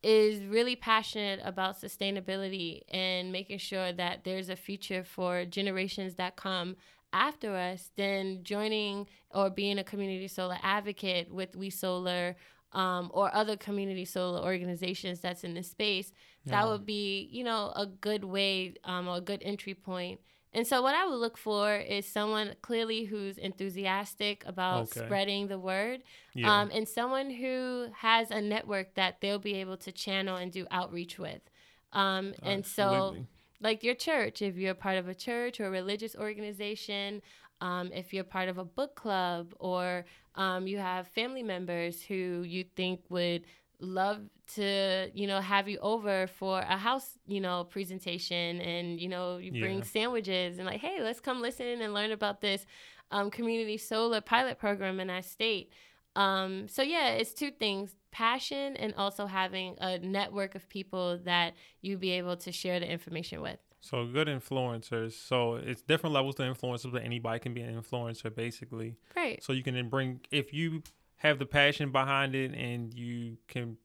is 0.01 0.41
really 0.43 0.75
passionate 0.75 1.39
about 1.43 1.79
sustainability 1.79 2.81
and 2.89 3.31
making 3.31 3.57
sure 3.57 3.91
that 3.91 4.23
there's 4.23 4.49
a 4.49 4.55
future 4.55 5.03
for 5.03 5.45
generations 5.45 6.15
that 6.15 6.35
come 6.35 6.75
after 7.11 7.55
us, 7.55 7.91
then 7.95 8.43
joining 8.43 9.07
or 9.31 9.49
being 9.49 9.79
a 9.79 9.83
community 9.83 10.27
solar 10.27 10.57
advocate 10.61 11.33
with 11.33 11.55
We 11.55 11.69
Solar 11.69 12.35
um, 12.71 13.09
or 13.13 13.33
other 13.33 13.57
community 13.57 14.05
solar 14.05 14.41
organizations 14.41 15.19
that's 15.19 15.43
in 15.43 15.53
the 15.53 15.63
space, 15.63 16.11
yeah. 16.43 16.51
that 16.51 16.67
would 16.67 16.85
be, 16.85 17.27
you 17.31 17.43
know, 17.43 17.71
a 17.75 17.85
good 17.85 18.23
way 18.23 18.75
um, 18.83 19.07
a 19.07 19.21
good 19.21 19.41
entry 19.43 19.73
point. 19.73 20.19
And 20.51 20.65
so, 20.65 20.81
what 20.81 20.95
I 20.95 21.05
would 21.05 21.19
look 21.19 21.37
for 21.37 21.75
is 21.75 22.07
someone 22.07 22.55
clearly 22.61 23.05
who's 23.05 23.37
enthusiastic 23.37 24.43
about 24.47 24.83
okay. 24.83 25.05
spreading 25.05 25.47
the 25.47 25.59
word, 25.59 26.01
yeah. 26.33 26.61
um, 26.61 26.71
and 26.73 26.87
someone 26.87 27.29
who 27.29 27.87
has 27.97 28.31
a 28.31 28.41
network 28.41 28.95
that 28.95 29.21
they'll 29.21 29.37
be 29.37 29.55
able 29.55 29.77
to 29.77 29.91
channel 29.91 30.37
and 30.37 30.51
do 30.51 30.65
outreach 30.71 31.19
with. 31.19 31.41
Um, 31.93 32.33
and 32.41 32.65
so, 32.65 33.15
like 33.61 33.83
your 33.83 33.95
church, 33.95 34.41
if 34.41 34.57
you're 34.57 34.73
part 34.73 34.97
of 34.97 35.07
a 35.07 35.13
church 35.13 35.59
or 35.59 35.67
a 35.67 35.71
religious 35.71 36.15
organization, 36.15 37.21
um, 37.61 37.91
if 37.93 38.11
you're 38.11 38.23
part 38.23 38.49
of 38.49 38.57
a 38.57 38.65
book 38.65 38.95
club, 38.95 39.53
or 39.59 40.05
um, 40.35 40.65
you 40.65 40.79
have 40.79 41.07
family 41.09 41.43
members 41.43 42.01
who 42.01 42.43
you 42.45 42.63
think 42.75 43.01
would 43.09 43.43
love 43.79 44.21
to 44.55 45.09
you 45.13 45.27
know 45.27 45.39
have 45.39 45.69
you 45.69 45.77
over 45.79 46.27
for 46.27 46.59
a 46.59 46.77
house 46.77 47.17
you 47.27 47.39
know 47.39 47.63
presentation 47.63 48.59
and 48.61 48.99
you 48.99 49.07
know 49.07 49.37
you 49.37 49.51
bring 49.51 49.77
yeah. 49.77 49.83
sandwiches 49.83 50.57
and 50.57 50.67
like 50.67 50.79
hey 50.79 51.01
let's 51.01 51.19
come 51.19 51.41
listen 51.41 51.81
and 51.81 51.93
learn 51.93 52.11
about 52.11 52.41
this 52.41 52.65
um, 53.11 53.31
community 53.31 53.77
solar 53.77 54.21
pilot 54.21 54.57
program 54.59 54.99
in 54.99 55.09
our 55.09 55.21
state 55.21 55.71
um, 56.15 56.67
so 56.67 56.81
yeah 56.81 57.09
it's 57.11 57.33
two 57.33 57.51
things 57.51 57.95
passion 58.11 58.75
and 58.77 58.93
also 58.95 59.25
having 59.25 59.75
a 59.79 59.99
network 59.99 60.55
of 60.55 60.67
people 60.67 61.19
that 61.23 61.53
you 61.81 61.97
be 61.97 62.11
able 62.11 62.35
to 62.35 62.51
share 62.51 62.79
the 62.79 62.91
information 62.91 63.41
with 63.41 63.59
so 63.81 64.05
good 64.05 64.27
influencers. 64.27 65.13
So 65.13 65.55
it's 65.55 65.81
different 65.81 66.13
levels 66.13 66.35
to 66.35 66.43
influencers, 66.43 66.91
but 66.91 67.03
anybody 67.03 67.39
can 67.39 67.53
be 67.53 67.61
an 67.61 67.81
influencer 67.81 68.33
basically. 68.33 68.97
Right. 69.15 69.41
So 69.41 69.53
you 69.53 69.63
can 69.63 69.75
then 69.75 69.87
bring 69.87 70.19
if 70.31 70.53
you 70.53 70.83
have 71.19 71.39
the 71.39 71.45
passion 71.45 71.91
behind 71.91 72.35
it 72.35 72.53
and 72.53 72.93
you 72.93 73.37
can 73.47 73.77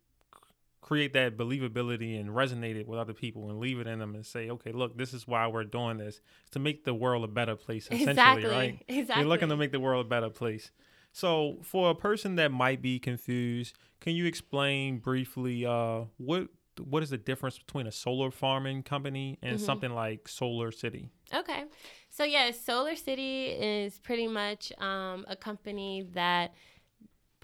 create 0.80 1.14
that 1.14 1.36
believability 1.36 2.20
and 2.20 2.28
resonate 2.28 2.76
it 2.76 2.86
with 2.86 2.98
other 2.98 3.14
people 3.14 3.48
and 3.48 3.58
leave 3.58 3.78
it 3.78 3.86
in 3.86 3.98
them 3.98 4.14
and 4.14 4.24
say, 4.24 4.50
okay, 4.50 4.70
look, 4.70 4.98
this 4.98 5.14
is 5.14 5.26
why 5.26 5.46
we're 5.46 5.64
doing 5.64 5.96
this. 5.96 6.20
It's 6.42 6.50
to 6.50 6.58
make 6.58 6.84
the 6.84 6.92
world 6.92 7.24
a 7.24 7.28
better 7.28 7.56
place, 7.56 7.86
essentially, 7.86 8.10
exactly. 8.10 8.50
right? 8.50 8.84
Exactly. 8.86 9.22
You're 9.22 9.28
looking 9.28 9.48
to 9.48 9.56
make 9.56 9.72
the 9.72 9.80
world 9.80 10.06
a 10.06 10.08
better 10.08 10.28
place. 10.28 10.70
So 11.12 11.58
for 11.62 11.90
a 11.90 11.94
person 11.94 12.36
that 12.36 12.52
might 12.52 12.82
be 12.82 12.98
confused, 12.98 13.76
can 14.00 14.14
you 14.14 14.26
explain 14.26 14.98
briefly 14.98 15.64
uh, 15.64 16.02
what 16.18 16.48
what 16.78 17.04
is 17.04 17.10
the 17.10 17.18
difference 17.18 17.56
between 17.56 17.86
a 17.86 17.92
solar 17.92 18.32
farming 18.32 18.82
company 18.82 19.38
and 19.42 19.56
mm-hmm. 19.56 19.64
something 19.64 19.92
like 19.92 20.26
Solar 20.26 20.72
City? 20.72 21.08
Okay. 21.32 21.64
So 22.10 22.24
yeah, 22.24 22.50
Solar 22.50 22.96
City 22.96 23.46
is 23.46 23.98
pretty 24.00 24.26
much 24.26 24.72
um, 24.78 25.24
a 25.28 25.36
company 25.36 26.04
that 26.14 26.54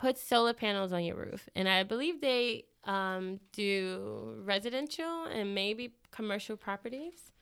puts 0.00 0.22
solar 0.22 0.54
panels 0.54 0.94
on 0.94 1.04
your 1.04 1.16
roof. 1.16 1.46
And 1.54 1.68
I 1.68 1.82
believe 1.82 2.22
they 2.22 2.64
um, 2.84 3.38
do 3.52 4.40
residential 4.42 5.24
and 5.24 5.54
maybe 5.54 5.92
commercial 6.10 6.56
properties. 6.56 7.32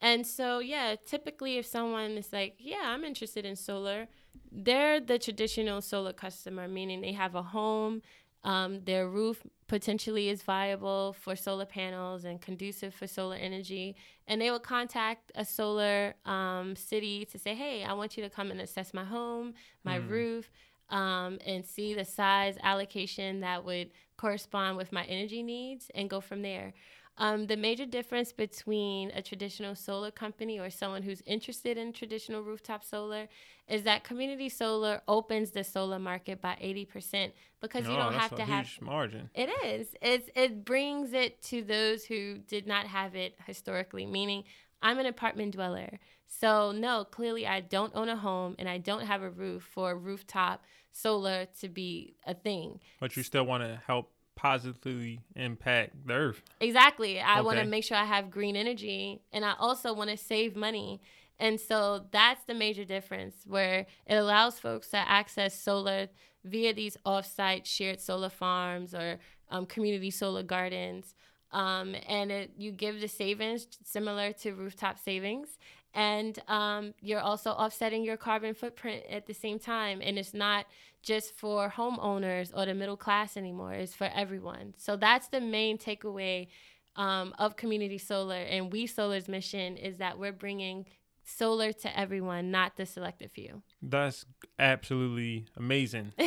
And 0.00 0.26
so, 0.26 0.58
yeah, 0.58 0.96
typically 1.06 1.58
if 1.58 1.66
someone 1.66 2.12
is 2.18 2.32
like, 2.32 2.56
yeah, 2.58 2.82
I'm 2.86 3.04
interested 3.04 3.44
in 3.44 3.54
solar, 3.54 4.08
they're 4.50 4.98
the 4.98 5.18
traditional 5.20 5.80
solar 5.80 6.12
customer, 6.12 6.66
meaning 6.66 7.00
they 7.00 7.12
have 7.12 7.36
a 7.36 7.42
home, 7.42 8.02
um, 8.42 8.80
their 8.84 9.08
roof 9.08 9.44
potentially 9.68 10.28
is 10.28 10.42
viable 10.42 11.14
for 11.20 11.36
solar 11.36 11.66
panels 11.66 12.24
and 12.24 12.40
conducive 12.40 12.94
for 12.94 13.06
solar 13.06 13.36
energy. 13.36 13.94
And 14.26 14.40
they 14.40 14.50
will 14.50 14.58
contact 14.58 15.30
a 15.36 15.44
solar 15.44 16.14
um, 16.24 16.74
city 16.74 17.24
to 17.26 17.38
say, 17.38 17.54
hey, 17.54 17.84
I 17.84 17.92
want 17.92 18.16
you 18.16 18.24
to 18.24 18.30
come 18.30 18.50
and 18.50 18.60
assess 18.60 18.92
my 18.92 19.04
home, 19.04 19.54
my 19.84 19.98
mm. 20.00 20.10
roof 20.10 20.50
um, 20.90 21.38
and 21.46 21.64
see 21.64 21.94
the 21.94 22.04
size 22.04 22.56
allocation 22.62 23.40
that 23.40 23.64
would 23.64 23.90
correspond 24.16 24.76
with 24.76 24.92
my 24.92 25.04
energy 25.04 25.42
needs 25.42 25.90
and 25.94 26.10
go 26.10 26.20
from 26.20 26.42
there. 26.42 26.74
Um, 27.20 27.48
the 27.48 27.56
major 27.56 27.84
difference 27.84 28.32
between 28.32 29.10
a 29.10 29.20
traditional 29.20 29.74
solar 29.74 30.12
company 30.12 30.60
or 30.60 30.70
someone 30.70 31.02
who's 31.02 31.20
interested 31.26 31.76
in 31.76 31.92
traditional 31.92 32.42
rooftop 32.42 32.84
solar 32.84 33.26
is 33.66 33.82
that 33.82 34.04
community 34.04 34.48
solar 34.48 35.02
opens 35.08 35.50
the 35.50 35.64
solar 35.64 35.98
market 35.98 36.40
by 36.40 36.56
80% 36.62 37.32
because 37.60 37.88
you 37.88 37.96
don't 37.96 38.14
have 38.14 38.34
to 38.36 38.44
have 38.44 38.64
a 38.64 38.68
huge 38.68 38.80
margin. 38.80 39.30
It 39.34 39.50
is. 39.64 39.88
It's, 40.00 40.30
it 40.36 40.64
brings 40.64 41.12
it 41.12 41.42
to 41.42 41.62
those 41.62 42.04
who 42.04 42.38
did 42.38 42.68
not 42.68 42.86
have 42.86 43.16
it 43.16 43.34
historically, 43.46 44.06
meaning 44.06 44.44
I'm 44.82 44.98
an 44.98 45.06
apartment 45.06 45.54
dweller. 45.54 45.98
So, 46.26 46.72
no, 46.72 47.04
clearly 47.04 47.46
I 47.46 47.60
don't 47.60 47.92
own 47.94 48.08
a 48.08 48.16
home 48.16 48.54
and 48.58 48.68
I 48.68 48.78
don't 48.78 49.06
have 49.06 49.22
a 49.22 49.30
roof 49.30 49.62
for 49.62 49.96
rooftop 49.96 50.62
solar 50.92 51.46
to 51.60 51.68
be 51.68 52.14
a 52.26 52.34
thing. 52.34 52.80
But 53.00 53.16
you 53.16 53.22
still 53.22 53.44
want 53.44 53.62
to 53.62 53.80
help 53.86 54.12
positively 54.36 55.20
impact 55.34 56.06
the 56.06 56.14
earth. 56.14 56.42
Exactly. 56.60 57.20
I 57.20 57.38
okay. 57.38 57.46
want 57.46 57.58
to 57.58 57.64
make 57.64 57.82
sure 57.82 57.96
I 57.96 58.04
have 58.04 58.30
green 58.30 58.54
energy 58.56 59.20
and 59.32 59.44
I 59.44 59.54
also 59.58 59.92
want 59.92 60.10
to 60.10 60.16
save 60.16 60.54
money. 60.54 61.00
And 61.40 61.60
so 61.60 62.06
that's 62.10 62.44
the 62.44 62.54
major 62.54 62.84
difference 62.84 63.34
where 63.46 63.86
it 64.06 64.14
allows 64.14 64.58
folks 64.58 64.90
to 64.90 64.96
access 64.96 65.58
solar 65.58 66.08
via 66.44 66.72
these 66.72 66.96
offsite 67.04 67.64
shared 67.64 68.00
solar 68.00 68.28
farms 68.28 68.94
or 68.94 69.18
um, 69.50 69.66
community 69.66 70.10
solar 70.10 70.42
gardens. 70.42 71.14
Um, 71.52 71.94
and 72.06 72.30
it, 72.30 72.50
you 72.56 72.72
give 72.72 73.00
the 73.00 73.08
savings 73.08 73.66
similar 73.84 74.32
to 74.34 74.52
rooftop 74.52 74.98
savings. 74.98 75.58
And 75.94 76.38
um, 76.48 76.94
you're 77.00 77.20
also 77.20 77.50
offsetting 77.50 78.04
your 78.04 78.16
carbon 78.16 78.54
footprint 78.54 79.04
at 79.10 79.26
the 79.26 79.34
same 79.34 79.58
time. 79.58 80.00
And 80.02 80.18
it's 80.18 80.34
not 80.34 80.66
just 81.02 81.34
for 81.34 81.70
homeowners 81.70 82.52
or 82.54 82.66
the 82.66 82.74
middle 82.74 82.96
class 82.96 83.36
anymore. 83.36 83.72
It's 83.72 83.94
for 83.94 84.10
everyone. 84.14 84.74
So 84.76 84.96
that's 84.96 85.28
the 85.28 85.40
main 85.40 85.78
takeaway 85.78 86.48
um, 86.96 87.34
of 87.38 87.56
community 87.56 87.98
solar. 87.98 88.34
And 88.36 88.72
we 88.72 88.86
solar's 88.86 89.28
mission 89.28 89.76
is 89.76 89.96
that 89.98 90.18
we're 90.18 90.32
bringing 90.32 90.86
solar 91.28 91.72
to 91.72 91.98
everyone 91.98 92.50
not 92.50 92.76
the 92.76 92.86
selected 92.86 93.30
few. 93.30 93.62
That's 93.82 94.24
absolutely 94.58 95.46
amazing. 95.56 96.12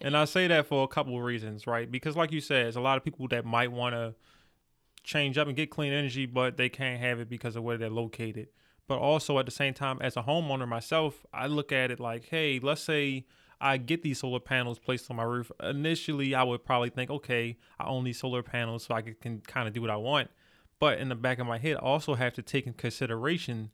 And 0.00 0.16
i 0.16 0.24
say 0.24 0.46
that 0.46 0.66
for 0.66 0.84
a 0.84 0.88
couple 0.88 1.16
of 1.16 1.24
reasons 1.24 1.66
right? 1.66 1.90
Because 1.90 2.16
like 2.16 2.30
you 2.30 2.40
said 2.40 2.64
there's 2.64 2.76
a 2.76 2.80
lot 2.80 2.96
of 2.96 3.04
people 3.04 3.26
that 3.28 3.44
might 3.44 3.72
want 3.72 3.94
to 3.94 4.14
change 5.02 5.36
up 5.38 5.48
and 5.48 5.56
get 5.56 5.70
clean 5.70 5.92
energy 5.92 6.26
but 6.26 6.56
they 6.56 6.68
can't 6.68 7.00
have 7.00 7.18
it 7.18 7.28
because 7.28 7.56
of 7.56 7.62
where 7.64 7.76
they're 7.76 7.90
located. 7.90 8.48
But 8.86 8.98
also 8.98 9.38
at 9.38 9.46
the 9.46 9.52
same 9.52 9.74
time 9.74 9.98
as 10.00 10.16
a 10.16 10.22
homeowner 10.22 10.68
myself 10.68 11.24
i 11.32 11.46
look 11.46 11.72
at 11.72 11.90
it 11.90 11.98
like 11.98 12.26
hey 12.28 12.60
let's 12.62 12.82
say 12.82 13.26
i 13.60 13.76
get 13.78 14.02
these 14.02 14.20
solar 14.20 14.40
panels 14.40 14.78
placed 14.78 15.10
on 15.10 15.16
my 15.16 15.24
roof. 15.24 15.50
Initially 15.62 16.34
i 16.34 16.42
would 16.42 16.64
probably 16.64 16.90
think 16.90 17.10
okay 17.10 17.56
i 17.80 17.86
own 17.86 18.04
these 18.04 18.18
solar 18.18 18.42
panels 18.42 18.84
so 18.84 18.94
i 18.94 19.02
can, 19.02 19.16
can 19.20 19.40
kind 19.40 19.66
of 19.66 19.74
do 19.74 19.80
what 19.80 19.90
i 19.90 19.96
want. 19.96 20.30
But 20.78 20.98
in 20.98 21.08
the 21.08 21.16
back 21.16 21.38
of 21.40 21.46
my 21.46 21.58
head 21.58 21.76
i 21.76 21.80
also 21.80 22.14
have 22.14 22.34
to 22.34 22.42
take 22.42 22.66
in 22.66 22.74
consideration 22.74 23.70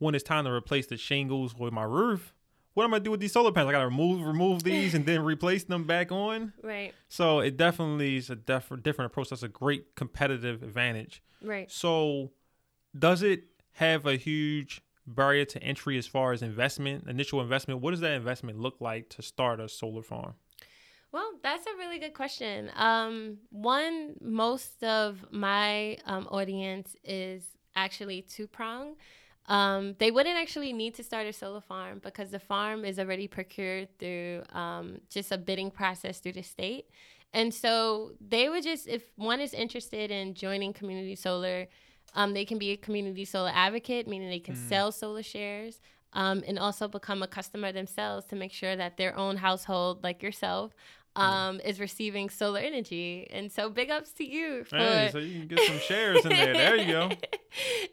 when 0.00 0.16
it's 0.16 0.24
time 0.24 0.44
to 0.44 0.50
replace 0.50 0.86
the 0.88 0.96
shingles 0.96 1.54
with 1.56 1.72
my 1.72 1.84
roof 1.84 2.34
what 2.74 2.84
am 2.84 2.94
I 2.94 2.98
gonna 2.98 3.04
do 3.04 3.10
with 3.10 3.20
these 3.20 3.32
solar 3.32 3.52
panels? 3.52 3.70
I 3.70 3.72
gotta 3.72 3.88
remove 3.88 4.24
remove 4.24 4.62
these 4.62 4.94
and 4.94 5.04
then 5.04 5.22
replace 5.22 5.64
them 5.64 5.84
back 5.84 6.12
on. 6.12 6.52
Right. 6.62 6.94
So 7.08 7.40
it 7.40 7.56
definitely 7.56 8.16
is 8.16 8.30
a 8.30 8.36
def- 8.36 8.72
different 8.82 9.10
approach. 9.10 9.30
That's 9.30 9.42
a 9.42 9.48
great 9.48 9.96
competitive 9.96 10.62
advantage. 10.62 11.22
Right. 11.42 11.70
So 11.70 12.30
does 12.96 13.22
it 13.22 13.44
have 13.72 14.06
a 14.06 14.16
huge 14.16 14.82
barrier 15.06 15.44
to 15.44 15.62
entry 15.62 15.98
as 15.98 16.06
far 16.06 16.32
as 16.32 16.42
investment, 16.42 17.08
initial 17.08 17.40
investment. 17.40 17.80
What 17.80 17.90
does 17.90 18.00
that 18.00 18.12
investment 18.12 18.58
look 18.58 18.80
like 18.80 19.08
to 19.10 19.22
start 19.22 19.60
a 19.60 19.68
solar 19.68 20.02
farm? 20.02 20.34
Well, 21.12 21.32
that's 21.42 21.66
a 21.66 21.76
really 21.76 21.98
good 21.98 22.14
question. 22.14 22.70
Um, 22.76 23.38
one, 23.50 24.14
most 24.20 24.84
of 24.84 25.24
my 25.32 25.98
um, 26.06 26.28
audience 26.30 26.94
is 27.02 27.42
actually 27.74 28.22
two 28.22 28.46
prong. 28.46 28.94
Um, 29.50 29.96
they 29.98 30.12
wouldn't 30.12 30.38
actually 30.38 30.72
need 30.72 30.94
to 30.94 31.02
start 31.02 31.26
a 31.26 31.32
solar 31.32 31.60
farm 31.60 31.98
because 32.04 32.30
the 32.30 32.38
farm 32.38 32.84
is 32.84 33.00
already 33.00 33.26
procured 33.26 33.88
through 33.98 34.44
um, 34.52 35.00
just 35.10 35.32
a 35.32 35.38
bidding 35.38 35.72
process 35.72 36.20
through 36.20 36.34
the 36.34 36.42
state. 36.42 36.86
And 37.34 37.52
so 37.52 38.12
they 38.20 38.48
would 38.48 38.62
just, 38.62 38.86
if 38.86 39.02
one 39.16 39.40
is 39.40 39.52
interested 39.52 40.12
in 40.12 40.34
joining 40.34 40.72
community 40.72 41.16
solar, 41.16 41.66
um, 42.14 42.32
they 42.32 42.44
can 42.44 42.58
be 42.58 42.70
a 42.70 42.76
community 42.76 43.24
solar 43.24 43.50
advocate, 43.52 44.06
meaning 44.06 44.30
they 44.30 44.38
can 44.38 44.54
mm. 44.54 44.68
sell 44.68 44.92
solar 44.92 45.22
shares. 45.22 45.80
Um, 46.12 46.42
and 46.48 46.58
also 46.58 46.88
become 46.88 47.22
a 47.22 47.28
customer 47.28 47.70
themselves 47.70 48.26
to 48.26 48.34
make 48.34 48.52
sure 48.52 48.74
that 48.74 48.96
their 48.96 49.16
own 49.16 49.36
household, 49.36 50.02
like 50.02 50.24
yourself, 50.24 50.74
um, 51.16 51.60
is 51.60 51.80
receiving 51.80 52.30
solar 52.30 52.60
energy. 52.60 53.28
And 53.30 53.50
so 53.50 53.68
big 53.68 53.90
ups 53.90 54.12
to 54.12 54.24
you. 54.24 54.64
For... 54.64 54.76
Hey, 54.76 55.08
so 55.12 55.18
you 55.18 55.40
can 55.40 55.48
get 55.48 55.60
some 55.60 55.78
shares 55.78 56.24
in 56.24 56.30
there. 56.30 56.52
There 56.52 56.76
you 56.76 56.92
go. 56.92 57.10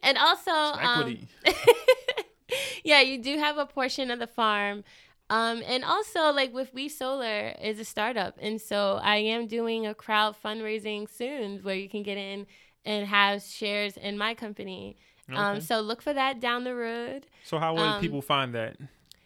And 0.04 0.20
also, 0.20 0.52
um, 0.52 1.18
yeah, 2.84 3.02
you 3.02 3.22
do 3.22 3.40
have 3.40 3.58
a 3.58 3.66
portion 3.66 4.12
of 4.12 4.20
the 4.20 4.28
farm. 4.28 4.84
Um, 5.32 5.64
and 5.66 5.84
also, 5.84 6.32
like 6.32 6.54
with 6.54 6.74
We 6.74 6.88
Solar 6.88 7.56
is 7.62 7.80
a 7.80 7.84
startup, 7.84 8.38
and 8.40 8.62
so 8.62 9.00
I 9.02 9.18
am 9.18 9.48
doing 9.48 9.86
a 9.86 9.94
crowd 9.94 10.36
fundraising 10.42 11.10
soon 11.10 11.60
where 11.64 11.76
you 11.76 11.90
can 11.90 12.04
get 12.04 12.18
in 12.18 12.46
and 12.86 13.08
have 13.08 13.42
shares 13.42 13.98
in 13.98 14.18
my 14.18 14.36
company. 14.36 14.96
Um, 15.28 15.36
okay. 15.36 15.44
Um, 15.44 15.62
so 15.62 15.82
look 15.82 16.02
for 16.02 16.14
that 16.14 16.40
down 16.40 16.64
the 16.64 16.76
road. 16.76 17.26
So 17.44 17.58
how 17.58 17.74
will 17.74 17.82
um, 17.82 18.00
people 18.00 18.22
find 18.22 18.54
that? 18.56 18.78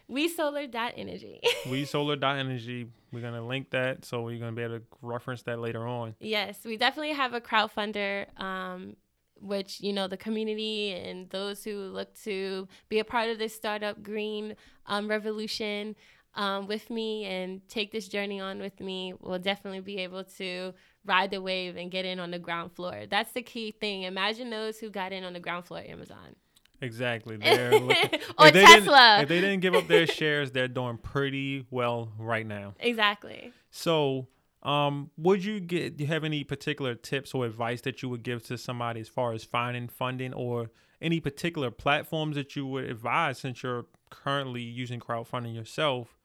WeSolar.energy. 0.09 1.41
WeSolar.energy. 1.65 2.87
We're 3.11 3.21
to 3.33 3.41
link 3.41 3.71
that 3.71 4.05
so 4.05 4.21
we're 4.21 4.39
to 4.39 4.51
be 4.51 4.61
able 4.63 4.79
to 4.79 4.85
reference 5.01 5.43
that 5.43 5.59
later 5.59 5.87
on. 5.87 6.15
Yes, 6.19 6.59
we 6.63 6.77
definitely 6.77 7.13
have 7.13 7.33
a 7.33 7.41
crowdfunder, 7.41 8.39
um, 8.39 8.95
which, 9.39 9.81
you 9.81 9.91
know, 9.91 10.07
the 10.07 10.17
community 10.17 10.93
and 10.93 11.29
those 11.29 11.63
who 11.63 11.77
look 11.77 12.13
to 12.23 12.67
be 12.89 12.99
a 12.99 13.03
part 13.03 13.29
of 13.29 13.37
this 13.37 13.55
startup 13.55 14.01
green 14.01 14.55
um, 14.85 15.09
revolution 15.09 15.95
um, 16.35 16.67
with 16.67 16.89
me 16.89 17.25
and 17.25 17.67
take 17.67 17.91
this 17.91 18.07
journey 18.07 18.39
on 18.39 18.59
with 18.59 18.79
me 18.79 19.13
will 19.19 19.39
definitely 19.39 19.81
be 19.81 19.97
able 19.97 20.23
to 20.23 20.73
ride 21.05 21.31
the 21.31 21.41
wave 21.41 21.75
and 21.75 21.91
get 21.91 22.05
in 22.05 22.19
on 22.19 22.31
the 22.31 22.39
ground 22.39 22.71
floor. 22.71 23.03
That's 23.09 23.33
the 23.33 23.41
key 23.41 23.71
thing. 23.71 24.03
Imagine 24.03 24.49
those 24.49 24.79
who 24.79 24.89
got 24.89 25.11
in 25.11 25.23
on 25.23 25.33
the 25.33 25.39
ground 25.39 25.65
floor 25.65 25.81
at 25.81 25.87
Amazon. 25.87 26.35
Exactly. 26.81 27.37
They're 27.41 27.71
looking, 27.71 28.19
or 28.37 28.47
if 28.47 28.53
Tesla. 28.53 29.21
If 29.21 29.29
they 29.29 29.39
didn't 29.39 29.59
give 29.59 29.75
up 29.75 29.87
their 29.87 30.07
shares, 30.19 30.51
they're 30.51 30.67
doing 30.67 30.97
pretty 30.97 31.65
well 31.69 32.11
right 32.17 32.45
now. 32.45 32.73
Exactly. 32.79 33.53
So, 33.69 34.27
um, 34.63 35.11
would 35.17 35.43
you 35.43 35.59
get? 35.59 35.97
Do 35.97 36.03
you 36.03 36.07
have 36.07 36.23
any 36.23 36.43
particular 36.43 36.95
tips 36.95 37.33
or 37.33 37.45
advice 37.45 37.81
that 37.81 38.01
you 38.01 38.09
would 38.09 38.23
give 38.23 38.43
to 38.47 38.57
somebody 38.57 38.99
as 38.99 39.07
far 39.07 39.33
as 39.33 39.43
finding 39.43 39.87
funding, 39.87 40.33
or 40.33 40.71
any 41.01 41.19
particular 41.19 41.71
platforms 41.71 42.35
that 42.35 42.55
you 42.55 42.65
would 42.65 42.85
advise 42.85 43.39
since 43.39 43.63
you're 43.63 43.85
currently 44.09 44.61
using 44.61 44.99
crowdfunding 44.99 45.55
yourself 45.55 46.17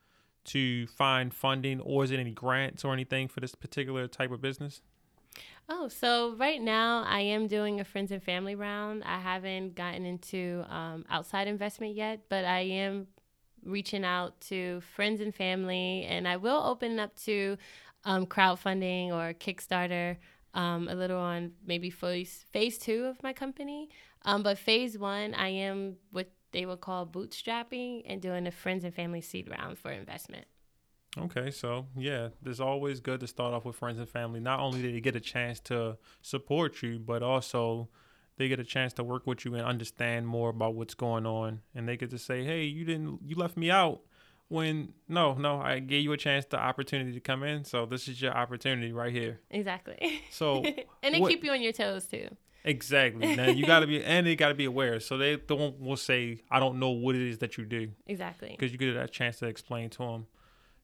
to 0.45 0.87
find 0.87 1.33
funding, 1.33 1.79
or 1.81 2.03
is 2.03 2.11
it 2.11 2.19
any 2.19 2.31
grants 2.31 2.83
or 2.83 2.93
anything 2.93 3.27
for 3.27 3.41
this 3.41 3.53
particular 3.53 4.07
type 4.07 4.31
of 4.31 4.41
business? 4.41 4.81
Oh, 5.69 5.89
so 5.89 6.33
right 6.37 6.61
now 6.61 7.03
I 7.03 7.19
am 7.21 7.47
doing 7.47 7.79
a 7.79 7.83
friends 7.83 8.11
and 8.11 8.23
family 8.23 8.55
round. 8.55 9.03
I 9.03 9.19
haven't 9.19 9.75
gotten 9.75 10.05
into 10.05 10.63
um, 10.69 11.05
outside 11.09 11.47
investment 11.47 11.95
yet, 11.95 12.21
but 12.29 12.45
I 12.45 12.61
am 12.61 13.07
reaching 13.63 14.05
out 14.05 14.39
to 14.41 14.79
friends 14.95 15.19
and 15.19 15.35
family, 15.35 16.05
and 16.05 16.25
I 16.25 16.37
will 16.37 16.63
open 16.63 16.99
up 16.99 17.15
to 17.25 17.57
um, 18.05 18.25
crowdfunding 18.25 19.09
or 19.09 19.33
Kickstarter 19.33 20.17
um, 20.53 20.87
a 20.87 20.95
little 20.95 21.19
on 21.19 21.51
maybe 21.65 21.89
phase 21.89 22.45
phase 22.51 22.77
two 22.77 23.05
of 23.05 23.21
my 23.21 23.33
company. 23.33 23.89
Um, 24.23 24.43
but 24.43 24.57
phase 24.57 24.97
one, 24.97 25.33
I 25.33 25.49
am 25.49 25.97
what 26.11 26.31
they 26.53 26.65
would 26.65 26.79
call 26.79 27.05
bootstrapping 27.05 28.03
and 28.05 28.21
doing 28.21 28.47
a 28.47 28.51
friends 28.51 28.85
and 28.85 28.93
family 28.93 29.21
seed 29.21 29.49
round 29.49 29.77
for 29.77 29.91
investment. 29.91 30.45
Okay, 31.19 31.51
so 31.51 31.87
yeah, 31.95 32.29
it's 32.45 32.59
always 32.59 32.99
good 32.99 33.19
to 33.21 33.27
start 33.27 33.53
off 33.53 33.65
with 33.65 33.75
friends 33.75 33.99
and 33.99 34.09
family. 34.09 34.39
Not 34.39 34.59
only 34.59 34.81
do 34.81 34.91
they 34.91 35.01
get 35.01 35.15
a 35.15 35.19
chance 35.19 35.59
to 35.61 35.97
support 36.21 36.81
you, 36.81 36.99
but 36.99 37.23
also 37.23 37.89
they 38.37 38.47
get 38.47 38.59
a 38.59 38.63
chance 38.63 38.93
to 38.93 39.03
work 39.03 39.25
with 39.25 39.45
you 39.45 39.55
and 39.55 39.65
understand 39.65 40.27
more 40.27 40.49
about 40.49 40.75
what's 40.75 40.93
going 40.93 41.25
on, 41.25 41.61
and 41.75 41.87
they 41.87 41.97
get 41.97 42.09
to 42.11 42.19
say, 42.19 42.43
"Hey, 42.43 42.63
you 42.63 42.85
didn't, 42.85 43.19
you 43.25 43.35
left 43.35 43.57
me 43.57 43.71
out." 43.71 44.01
When 44.49 44.93
no, 45.09 45.33
no, 45.33 45.59
I 45.59 45.79
gave 45.79 46.03
you 46.03 46.13
a 46.13 46.17
chance, 46.17 46.45
the 46.45 46.57
opportunity 46.57 47.11
to 47.13 47.19
come 47.19 47.43
in. 47.43 47.65
So 47.65 47.85
this 47.85 48.07
is 48.07 48.21
your 48.21 48.31
opportunity 48.31 48.93
right 48.93 49.11
here. 49.11 49.41
Exactly. 49.49 50.21
So 50.31 50.63
and 51.03 51.13
they 51.13 51.19
what, 51.19 51.29
keep 51.29 51.43
you 51.43 51.51
on 51.51 51.61
your 51.61 51.73
toes 51.73 52.05
too. 52.05 52.29
Exactly. 52.63 53.35
Now 53.35 53.47
you 53.47 53.65
got 53.65 53.79
to 53.79 53.87
be, 53.87 54.03
and 54.03 54.27
they 54.27 54.35
got 54.35 54.49
to 54.49 54.53
be 54.53 54.65
aware. 54.65 54.99
So 54.99 55.17
they 55.17 55.37
don't 55.37 55.79
will 55.79 55.97
say, 55.97 56.43
"I 56.51 56.59
don't 56.59 56.79
know 56.79 56.89
what 56.91 57.15
it 57.15 57.21
is 57.21 57.39
that 57.39 57.57
you 57.57 57.65
do." 57.65 57.89
Exactly. 58.05 58.49
Because 58.57 58.71
you 58.71 58.77
get 58.77 58.93
that 58.93 59.11
chance 59.11 59.39
to 59.39 59.47
explain 59.47 59.89
to 59.91 59.97
them. 59.99 60.27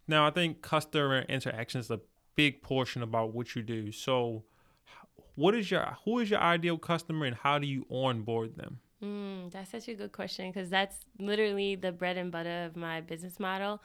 Now, 0.08 0.28
I 0.28 0.32
think 0.32 0.62
customer 0.62 1.22
interaction 1.30 1.80
is 1.80 1.90
a 1.90 2.00
big 2.36 2.62
portion 2.62 3.02
about 3.02 3.34
what 3.34 3.56
you 3.56 3.62
do. 3.62 3.92
So, 3.92 4.44
what 5.36 5.56
is 5.56 5.72
your 5.72 5.98
who 6.06 6.20
is 6.20 6.30
your 6.30 6.40
ideal 6.40 6.78
customer, 6.78 7.26
and 7.26 7.36
how 7.36 7.60
do 7.60 7.68
you 7.68 7.86
onboard 7.90 8.56
them? 8.56 8.80
Mm, 9.04 9.52
that's 9.52 9.72
such 9.72 9.88
a 9.88 9.94
good 9.94 10.12
question 10.12 10.52
because 10.52 10.70
that's 10.70 10.98
literally 11.20 11.76
the 11.76 11.92
bread 11.92 12.18
and 12.18 12.32
butter 12.32 12.64
of 12.66 12.76
my 12.76 13.02
business 13.02 13.40
model. 13.40 13.82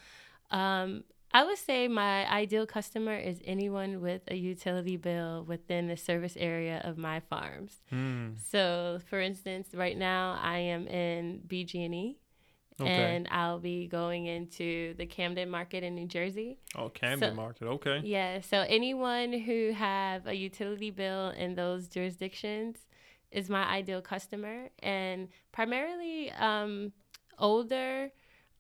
Um, 0.51 1.05
I 1.33 1.45
would 1.45 1.59
say 1.59 1.89
my 1.89 2.31
ideal 2.31 2.67
customer 2.67 3.15
is 3.17 3.41
anyone 3.45 4.01
with 4.01 4.23
a 4.29 4.35
utility 4.35 4.97
bill 4.97 5.45
within 5.47 5.89
the 5.89 5.97
service 5.97 6.37
area 6.39 6.81
of 6.85 6.97
my 6.97 7.21
farms. 7.21 7.83
Mm. 7.93 8.39
So, 8.41 9.01
for 9.11 9.21
instance, 9.21 9.69
right 9.75 9.97
now 9.97 10.39
I 10.41 10.59
am 10.59 10.87
in 10.87 11.43
BG&E, 11.47 12.17
Okay. 12.81 13.17
And 13.17 13.27
I'll 13.31 13.59
be 13.59 13.89
going 13.89 14.27
into 14.27 14.95
the 14.95 15.07
Camden 15.07 15.51
market 15.51 15.83
in 15.83 15.95
New 15.95 16.07
Jersey. 16.07 16.59
Oh, 16.77 16.89
Camden 16.89 17.31
so, 17.33 17.35
market. 17.35 17.67
Okay. 17.67 18.01
Yeah. 18.05 18.41
So 18.41 18.65
anyone 18.69 19.33
who 19.33 19.73
have 19.73 20.27
a 20.27 20.35
utility 20.35 20.91
bill 20.91 21.31
in 21.31 21.55
those 21.55 21.89
jurisdictions 21.89 22.87
is 23.31 23.51
my 23.51 23.65
ideal 23.65 24.01
customer, 24.01 24.71
and 24.79 25.29
primarily 25.53 26.31
um, 26.33 26.93
older 27.39 28.11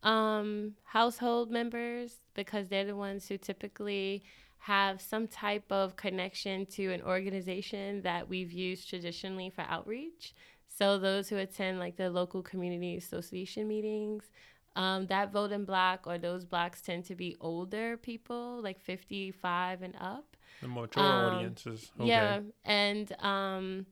um, 0.03 0.75
household 0.85 1.51
members 1.51 2.21
because 2.35 2.69
they're 2.69 2.85
the 2.85 2.97
ones 2.97 3.29
who 3.29 3.39
typically 3.39 4.23
have 4.59 5.01
some 5.01 5.27
type 5.27 5.71
of 5.71 5.97
connection 5.97 6.67
to 6.67 6.93
an 6.93 7.01
organization 7.03 8.03
that 8.03 8.29
we've 8.29 8.53
used 8.53 8.89
traditionally 8.89 9.51
for 9.51 9.63
outreach. 9.63 10.35
So 10.79 10.99
those 10.99 11.29
who 11.29 11.37
attend 11.37 11.81
like 11.81 11.97
the 11.97 12.09
local 12.09 12.41
community 12.43 12.97
association 12.97 13.67
meetings, 13.67 14.31
um, 14.77 15.07
that 15.07 15.35
in 15.35 15.65
black 15.65 16.07
or 16.07 16.19
those 16.19 16.45
blacks 16.45 16.81
tend 16.81 17.05
to 17.07 17.17
be 17.17 17.37
older 17.41 17.97
people, 17.97 18.63
like 18.63 18.81
55 18.81 19.83
and 19.83 19.97
up. 20.01 20.37
The 20.63 20.69
mature 20.69 21.03
um, 21.03 21.35
audiences. 21.35 21.91
Okay. 21.99 22.09
Yeah, 22.09 22.41
and 22.65 23.13
um, 23.21 23.87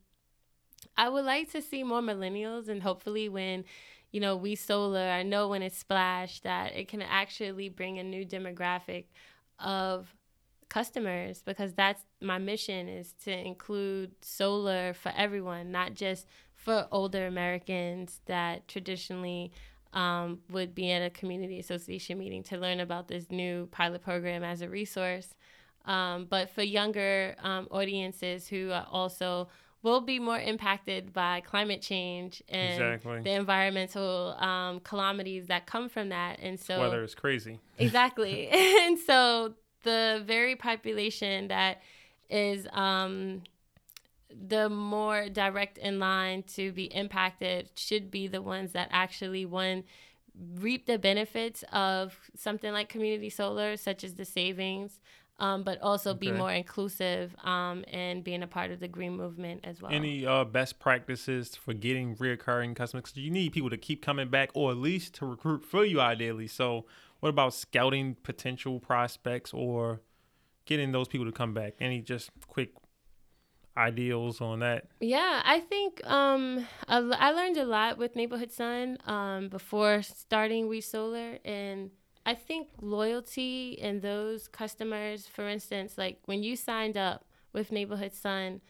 I 0.96 1.09
would 1.09 1.25
like 1.25 1.51
to 1.53 1.61
see 1.61 1.83
more 1.83 2.03
millennials, 2.03 2.68
and 2.68 2.83
hopefully 2.83 3.29
when 3.29 3.64
you 4.12 4.20
know, 4.20 4.37
we 4.37 4.55
solar, 4.55 5.09
I 5.11 5.25
know 5.25 5.49
when 5.49 5.62
it's 5.62 5.77
splashed 5.77 6.44
that 6.44 6.75
it 6.75 6.88
can 6.88 7.03
actually 7.03 7.68
bring 7.68 7.99
a 7.99 8.03
new 8.03 8.25
demographic 8.25 9.05
of 9.59 10.14
customers 10.68 11.42
because 11.44 11.75
that's 11.75 12.03
my 12.20 12.38
mission 12.38 12.88
is 12.88 13.12
to 13.25 13.31
include 13.31 14.12
solar 14.22 14.94
for 14.94 15.12
everyone, 15.16 15.70
not 15.70 15.94
just 15.94 16.27
for 16.67 16.89
older 16.91 17.29
Americans 17.29 18.21
that 18.27 18.67
traditionally 18.67 19.53
um, 19.93 20.41
would 20.51 20.75
be 20.75 20.91
at 20.91 21.01
a 21.01 21.11
community 21.11 21.61
association 21.61 22.19
meeting 22.19 22.43
to 22.43 22.59
learn 22.59 22.81
about 22.81 23.07
this 23.07 23.31
new 23.31 23.69
pilot 23.71 24.03
program 24.03 24.43
as 24.43 24.63
a 24.63 24.69
resource. 24.69 25.29
Um, 25.85 26.27
but 26.29 26.51
for 26.51 26.63
younger 26.63 27.37
um, 27.39 27.69
audiences 27.71 28.49
who 28.49 28.73
also 28.73 29.47
will 29.85 30.01
be 30.01 30.19
more 30.19 30.41
impacted 30.41 31.13
by 31.13 31.41
climate 31.43 31.83
change 31.83 32.43
and 32.49 32.73
exactly. 32.83 33.23
the 33.23 33.31
environmental 33.31 34.35
um, 34.41 34.81
calamities 34.81 35.47
that 35.47 35.67
come 35.67 35.89
from 35.89 36.09
that. 36.09 36.41
And 36.43 36.59
so 36.59 36.81
weather 36.81 37.05
is 37.05 37.15
crazy. 37.15 37.61
Exactly. 37.79 38.49
and 38.53 38.99
so 38.99 39.55
the 39.85 40.21
very 40.27 40.57
population 40.57 41.47
that 41.47 41.81
is 42.29 42.67
um, 42.73 43.43
the 44.31 44.69
more 44.69 45.29
direct 45.29 45.79
in 45.79 45.99
line 45.99 46.43
to 46.43 46.73
be 46.73 46.85
impacted 46.85 47.71
should 47.77 48.11
be 48.11 48.27
the 48.27 48.43
ones 48.43 48.73
that 48.73 48.89
actually 48.91 49.45
one 49.45 49.85
reap 50.57 50.87
the 50.87 50.99
benefits 50.99 51.65
of 51.73 52.19
something 52.35 52.73
like 52.73 52.89
community 52.89 53.31
solar 53.31 53.77
such 53.77 54.05
as 54.05 54.15
the 54.15 54.25
savings 54.25 55.01
um, 55.39 55.62
but 55.62 55.81
also 55.83 56.11
okay. 56.11 56.31
be 56.31 56.33
more 56.33 56.53
inclusive 56.53 57.35
um, 57.45 57.85
and 57.93 58.25
being 58.25 58.43
a 58.43 58.47
part 58.47 58.71
of 58.71 58.81
the 58.81 58.89
green 58.89 59.17
movement 59.17 59.61
as 59.65 59.83
well. 59.83 59.93
Any 59.93 60.25
uh, 60.25 60.45
best 60.45 60.79
practices 60.79 61.55
for 61.55 61.75
getting 61.75 62.17
reoccurring 62.17 62.75
customers? 62.75 63.05
Because 63.05 63.19
you 63.19 63.31
need 63.31 63.53
people 63.53 63.71
to 63.71 63.77
keep 63.77 64.03
coming 64.03 64.29
back, 64.29 64.51
or 64.55 64.71
at 64.71 64.79
least 64.79 65.15
to 65.17 65.27
recruit 65.27 65.65
for 65.65 65.85
you, 65.85 66.01
ideally. 66.01 66.47
So, 66.47 66.87
what 67.21 67.29
about 67.29 67.55
scouting 67.55 68.17
potential 68.23 68.81
prospects 68.81 69.53
or 69.53 70.01
getting 70.65 70.93
those 70.93 71.09
people 71.09 71.27
to 71.27 71.33
come 71.33 71.53
back? 71.53 71.75
Any 71.81 72.01
just 72.01 72.31
quick 72.47 72.71
ideals 73.77 74.41
on 74.41 74.61
that? 74.61 74.87
Yeah, 75.01 75.43
I 75.45 75.61
think 75.61 76.05
um, 76.07 76.67
I, 76.89 77.31
learned 77.33 77.57
a 77.57 77.65
lot 77.65 77.99
with 77.99 78.17
Neighborhood 78.17 78.53
Sun 78.53 78.99
um, 79.07 79.49
before 79.49 80.03
starting 80.03 80.69
We 80.69 80.81
Solar, 80.81 81.39
and 81.45 81.91
I 82.25 82.35
think 82.35 82.69
loyalty 82.81 83.79
and 83.81 84.03
those 84.03 84.49
customers, 84.49 85.27
for 85.27 85.49
instance, 85.49 85.97
like 85.97 86.19
when 86.25 86.43
you 86.43 86.57
signed 86.57 86.97
up 86.97 87.25
with 87.53 87.71
Neighborhood 87.71 88.15
Sun, 88.15 88.61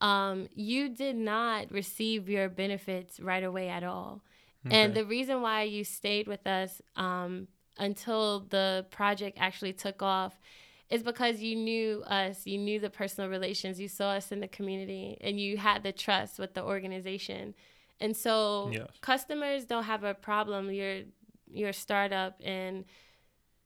um, 0.00 0.48
you 0.54 0.88
did 0.88 1.16
not 1.16 1.70
receive 1.70 2.28
your 2.28 2.48
benefits 2.48 3.20
right 3.20 3.44
away 3.44 3.68
at 3.68 3.84
all. 3.84 4.22
Okay. 4.66 4.76
And 4.76 4.94
the 4.94 5.04
reason 5.04 5.42
why 5.42 5.62
you 5.62 5.84
stayed 5.84 6.26
with 6.26 6.46
us 6.46 6.80
um, 6.96 7.48
until 7.78 8.40
the 8.40 8.86
project 8.90 9.38
actually 9.40 9.74
took 9.74 10.02
off 10.02 10.38
is 10.90 11.02
because 11.02 11.40
you 11.40 11.56
knew 11.56 12.02
us, 12.06 12.46
you 12.46 12.58
knew 12.58 12.78
the 12.78 12.90
personal 12.90 13.30
relations, 13.30 13.80
you 13.80 13.88
saw 13.88 14.10
us 14.10 14.30
in 14.32 14.40
the 14.40 14.48
community, 14.48 15.16
and 15.20 15.40
you 15.40 15.56
had 15.56 15.82
the 15.82 15.92
trust 15.92 16.38
with 16.38 16.54
the 16.54 16.62
organization. 16.62 17.54
And 18.00 18.16
so 18.16 18.70
yes. 18.72 18.88
customers 19.00 19.64
don't 19.64 19.84
have 19.84 20.04
a 20.04 20.14
problem. 20.14 20.70
You're 20.70 21.02
you're 21.50 21.70
a 21.70 21.74
startup 21.74 22.40
and 22.44 22.84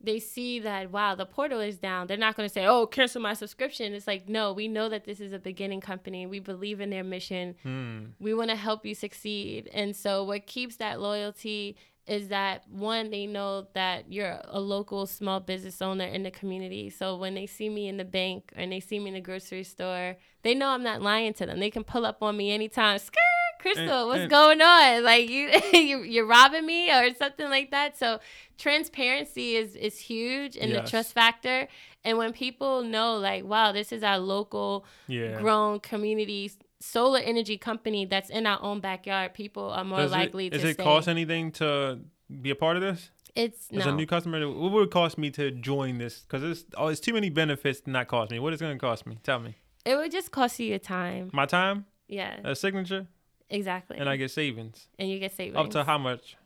they 0.00 0.20
see 0.20 0.60
that 0.60 0.92
wow 0.92 1.14
the 1.14 1.26
portal 1.26 1.60
is 1.60 1.78
down 1.78 2.06
they're 2.06 2.16
not 2.16 2.36
going 2.36 2.48
to 2.48 2.52
say 2.52 2.66
oh 2.66 2.86
cancel 2.86 3.20
my 3.20 3.34
subscription 3.34 3.92
it's 3.94 4.06
like 4.06 4.28
no 4.28 4.52
we 4.52 4.68
know 4.68 4.88
that 4.88 5.04
this 5.04 5.20
is 5.20 5.32
a 5.32 5.38
beginning 5.38 5.80
company 5.80 6.26
we 6.26 6.38
believe 6.38 6.80
in 6.80 6.90
their 6.90 7.02
mission 7.02 7.54
hmm. 7.62 8.04
we 8.20 8.32
want 8.32 8.50
to 8.50 8.56
help 8.56 8.86
you 8.86 8.94
succeed 8.94 9.68
and 9.72 9.96
so 9.96 10.22
what 10.22 10.46
keeps 10.46 10.76
that 10.76 11.00
loyalty 11.00 11.76
is 12.08 12.28
that 12.28 12.68
one 12.68 13.10
they 13.10 13.26
know 13.26 13.66
that 13.74 14.10
you're 14.10 14.40
a 14.44 14.60
local 14.60 15.06
small 15.06 15.40
business 15.40 15.82
owner 15.82 16.04
in 16.04 16.22
the 16.22 16.30
community 16.30 16.90
so 16.90 17.16
when 17.16 17.34
they 17.34 17.46
see 17.46 17.68
me 17.68 17.88
in 17.88 17.96
the 17.96 18.04
bank 18.04 18.52
and 18.56 18.72
they 18.72 18.80
see 18.80 18.98
me 18.98 19.08
in 19.08 19.14
the 19.14 19.20
grocery 19.20 19.62
store 19.62 20.16
they 20.42 20.54
know 20.54 20.68
i'm 20.68 20.82
not 20.82 21.02
lying 21.02 21.32
to 21.32 21.46
them 21.46 21.60
they 21.60 21.70
can 21.70 21.84
pull 21.84 22.06
up 22.06 22.22
on 22.22 22.36
me 22.36 22.50
anytime 22.50 22.98
Skirt! 22.98 23.18
Crystal, 23.58 24.00
and, 24.02 24.08
what's 24.08 24.20
and, 24.20 24.30
going 24.30 24.62
on? 24.62 25.02
Like 25.02 25.28
you, 25.28 25.50
you, 25.72 26.02
you're 26.02 26.26
robbing 26.26 26.64
me 26.64 26.90
or 26.90 27.12
something 27.14 27.48
like 27.48 27.70
that. 27.70 27.98
So 27.98 28.20
transparency 28.56 29.56
is 29.56 29.74
is 29.74 29.98
huge 29.98 30.56
in 30.56 30.70
yes. 30.70 30.84
the 30.84 30.90
trust 30.90 31.12
factor. 31.12 31.68
And 32.04 32.16
when 32.16 32.32
people 32.32 32.82
know, 32.82 33.16
like, 33.16 33.44
wow, 33.44 33.72
this 33.72 33.92
is 33.92 34.02
our 34.02 34.18
local, 34.18 34.86
yeah. 35.08 35.40
grown 35.40 35.80
community 35.80 36.52
solar 36.80 37.20
energy 37.20 37.58
company 37.58 38.04
that's 38.04 38.30
in 38.30 38.46
our 38.46 38.62
own 38.62 38.80
backyard, 38.80 39.34
people 39.34 39.70
are 39.70 39.84
more 39.84 39.98
Does 39.98 40.12
likely 40.12 40.46
it, 40.46 40.50
to. 40.50 40.56
Does 40.58 40.70
it 40.70 40.74
stay. 40.74 40.84
cost 40.84 41.08
anything 41.08 41.52
to 41.52 42.00
be 42.40 42.50
a 42.50 42.54
part 42.54 42.76
of 42.76 42.82
this? 42.82 43.10
It's 43.34 43.68
as 43.72 43.84
no. 43.84 43.92
a 43.92 43.94
new 43.94 44.06
customer. 44.06 44.48
What 44.48 44.72
would 44.72 44.88
it 44.88 44.90
cost 44.90 45.18
me 45.18 45.30
to 45.32 45.50
join 45.50 45.98
this? 45.98 46.20
Because 46.20 46.42
it's 46.42 46.64
oh, 46.76 46.88
it's 46.88 47.00
too 47.00 47.12
many 47.12 47.30
benefits 47.30 47.80
to 47.82 47.90
not 47.90 48.08
cost 48.08 48.30
me. 48.30 48.38
What 48.38 48.52
is 48.52 48.60
it 48.60 48.64
going 48.64 48.76
to 48.76 48.80
cost 48.80 49.06
me? 49.06 49.18
Tell 49.22 49.38
me. 49.38 49.54
It 49.84 49.96
would 49.96 50.10
just 50.10 50.32
cost 50.32 50.58
you 50.58 50.66
your 50.66 50.78
time. 50.78 51.30
My 51.32 51.46
time. 51.46 51.86
Yeah. 52.08 52.40
A 52.44 52.56
signature. 52.56 53.06
Exactly. 53.50 53.96
And 53.98 54.08
I 54.08 54.16
get 54.16 54.30
savings. 54.30 54.88
And 54.98 55.08
you 55.08 55.18
get 55.18 55.34
savings. 55.36 55.56
Up 55.56 55.70
to 55.70 55.84
how 55.84 55.98
much? 55.98 56.36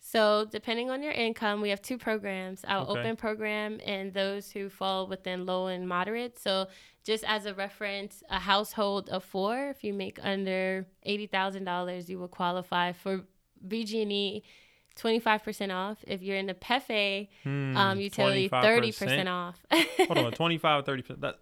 So, 0.00 0.46
depending 0.50 0.90
on 0.90 1.02
your 1.02 1.12
income, 1.12 1.60
we 1.60 1.70
have 1.70 1.82
two 1.82 1.98
programs 1.98 2.64
our 2.64 2.86
okay. 2.86 3.00
open 3.00 3.16
program 3.16 3.80
and 3.84 4.12
those 4.14 4.50
who 4.50 4.68
fall 4.68 5.06
within 5.06 5.44
low 5.44 5.66
and 5.66 5.88
moderate. 5.88 6.38
So, 6.38 6.68
just 7.04 7.24
as 7.24 7.46
a 7.46 7.54
reference, 7.54 8.22
a 8.30 8.38
household 8.38 9.08
of 9.08 9.24
four, 9.24 9.68
if 9.68 9.82
you 9.82 9.92
make 9.92 10.18
under 10.22 10.86
$80,000, 11.06 12.08
you 12.08 12.18
will 12.18 12.28
qualify 12.28 12.92
for 12.92 13.24
BG&E 13.66 14.42
25% 14.98 15.74
off. 15.74 15.98
If 16.06 16.22
you're 16.22 16.36
in 16.36 16.46
the 16.46 16.54
PEFE 16.54 17.28
hmm, 17.44 17.76
um, 17.76 18.00
utility, 18.00 18.48
30% 18.48 19.26
off. 19.26 19.64
Hold 20.06 20.18
on, 20.18 20.32
25 20.32 20.84
30%. 20.84 21.20
That, 21.20 21.38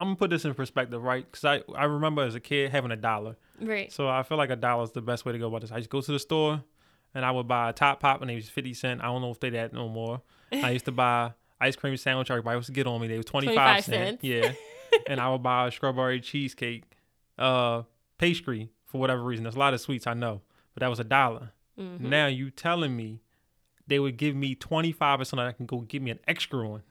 I'm 0.00 0.08
going 0.08 0.16
to 0.16 0.18
put 0.18 0.30
this 0.30 0.44
in 0.44 0.54
perspective, 0.54 1.02
right? 1.02 1.30
Because 1.30 1.44
I, 1.44 1.62
I 1.76 1.84
remember 1.84 2.22
as 2.22 2.34
a 2.34 2.40
kid 2.40 2.70
having 2.70 2.90
a 2.90 2.96
dollar. 2.96 3.36
Right. 3.60 3.92
So 3.92 4.08
I 4.08 4.22
feel 4.22 4.38
like 4.38 4.50
a 4.50 4.56
dollar 4.56 4.84
is 4.84 4.92
the 4.92 5.02
best 5.02 5.24
way 5.24 5.32
to 5.32 5.38
go 5.38 5.48
about 5.48 5.60
this. 5.60 5.70
I 5.70 5.78
just 5.78 5.90
go 5.90 6.00
to 6.00 6.12
the 6.12 6.18
store 6.18 6.62
and 7.14 7.24
I 7.24 7.30
would 7.30 7.48
buy 7.48 7.70
a 7.70 7.72
top 7.72 8.00
pop 8.00 8.20
and 8.20 8.30
they 8.30 8.34
was 8.34 8.48
50 8.48 8.74
cent. 8.74 9.00
I 9.00 9.06
don't 9.06 9.22
know 9.22 9.30
if 9.30 9.40
they 9.40 9.50
that 9.50 9.72
no 9.72 9.88
more. 9.88 10.22
I 10.52 10.70
used 10.70 10.84
to 10.86 10.92
buy 10.92 11.32
ice 11.60 11.76
cream 11.76 11.96
sandwich. 11.96 12.30
Everybody 12.30 12.56
was 12.56 12.66
to 12.66 12.72
get 12.72 12.86
on 12.86 13.00
me. 13.00 13.08
They 13.08 13.16
was 13.16 13.26
25, 13.26 13.54
25 13.54 13.84
cent. 13.84 14.20
Cents. 14.20 14.24
Yeah. 14.24 14.52
and 15.06 15.20
I 15.20 15.30
would 15.30 15.42
buy 15.42 15.68
a 15.68 15.70
strawberry 15.70 16.20
cheesecake 16.20 16.84
uh, 17.38 17.82
pastry 18.18 18.70
for 18.84 19.00
whatever 19.00 19.22
reason. 19.22 19.44
There's 19.44 19.56
a 19.56 19.58
lot 19.58 19.74
of 19.74 19.80
sweets, 19.80 20.06
I 20.06 20.14
know. 20.14 20.42
But 20.74 20.80
that 20.80 20.88
was 20.88 21.00
a 21.00 21.04
dollar. 21.04 21.52
Mm-hmm. 21.78 22.08
Now 22.08 22.26
you 22.26 22.50
telling 22.50 22.96
me 22.96 23.20
they 23.86 23.98
would 23.98 24.16
give 24.16 24.36
me 24.36 24.54
25 24.54 25.26
so 25.26 25.36
that 25.36 25.46
I 25.46 25.52
can 25.52 25.66
go 25.66 25.80
get 25.80 26.02
me 26.02 26.10
an 26.10 26.20
extra 26.28 26.68
one. 26.68 26.82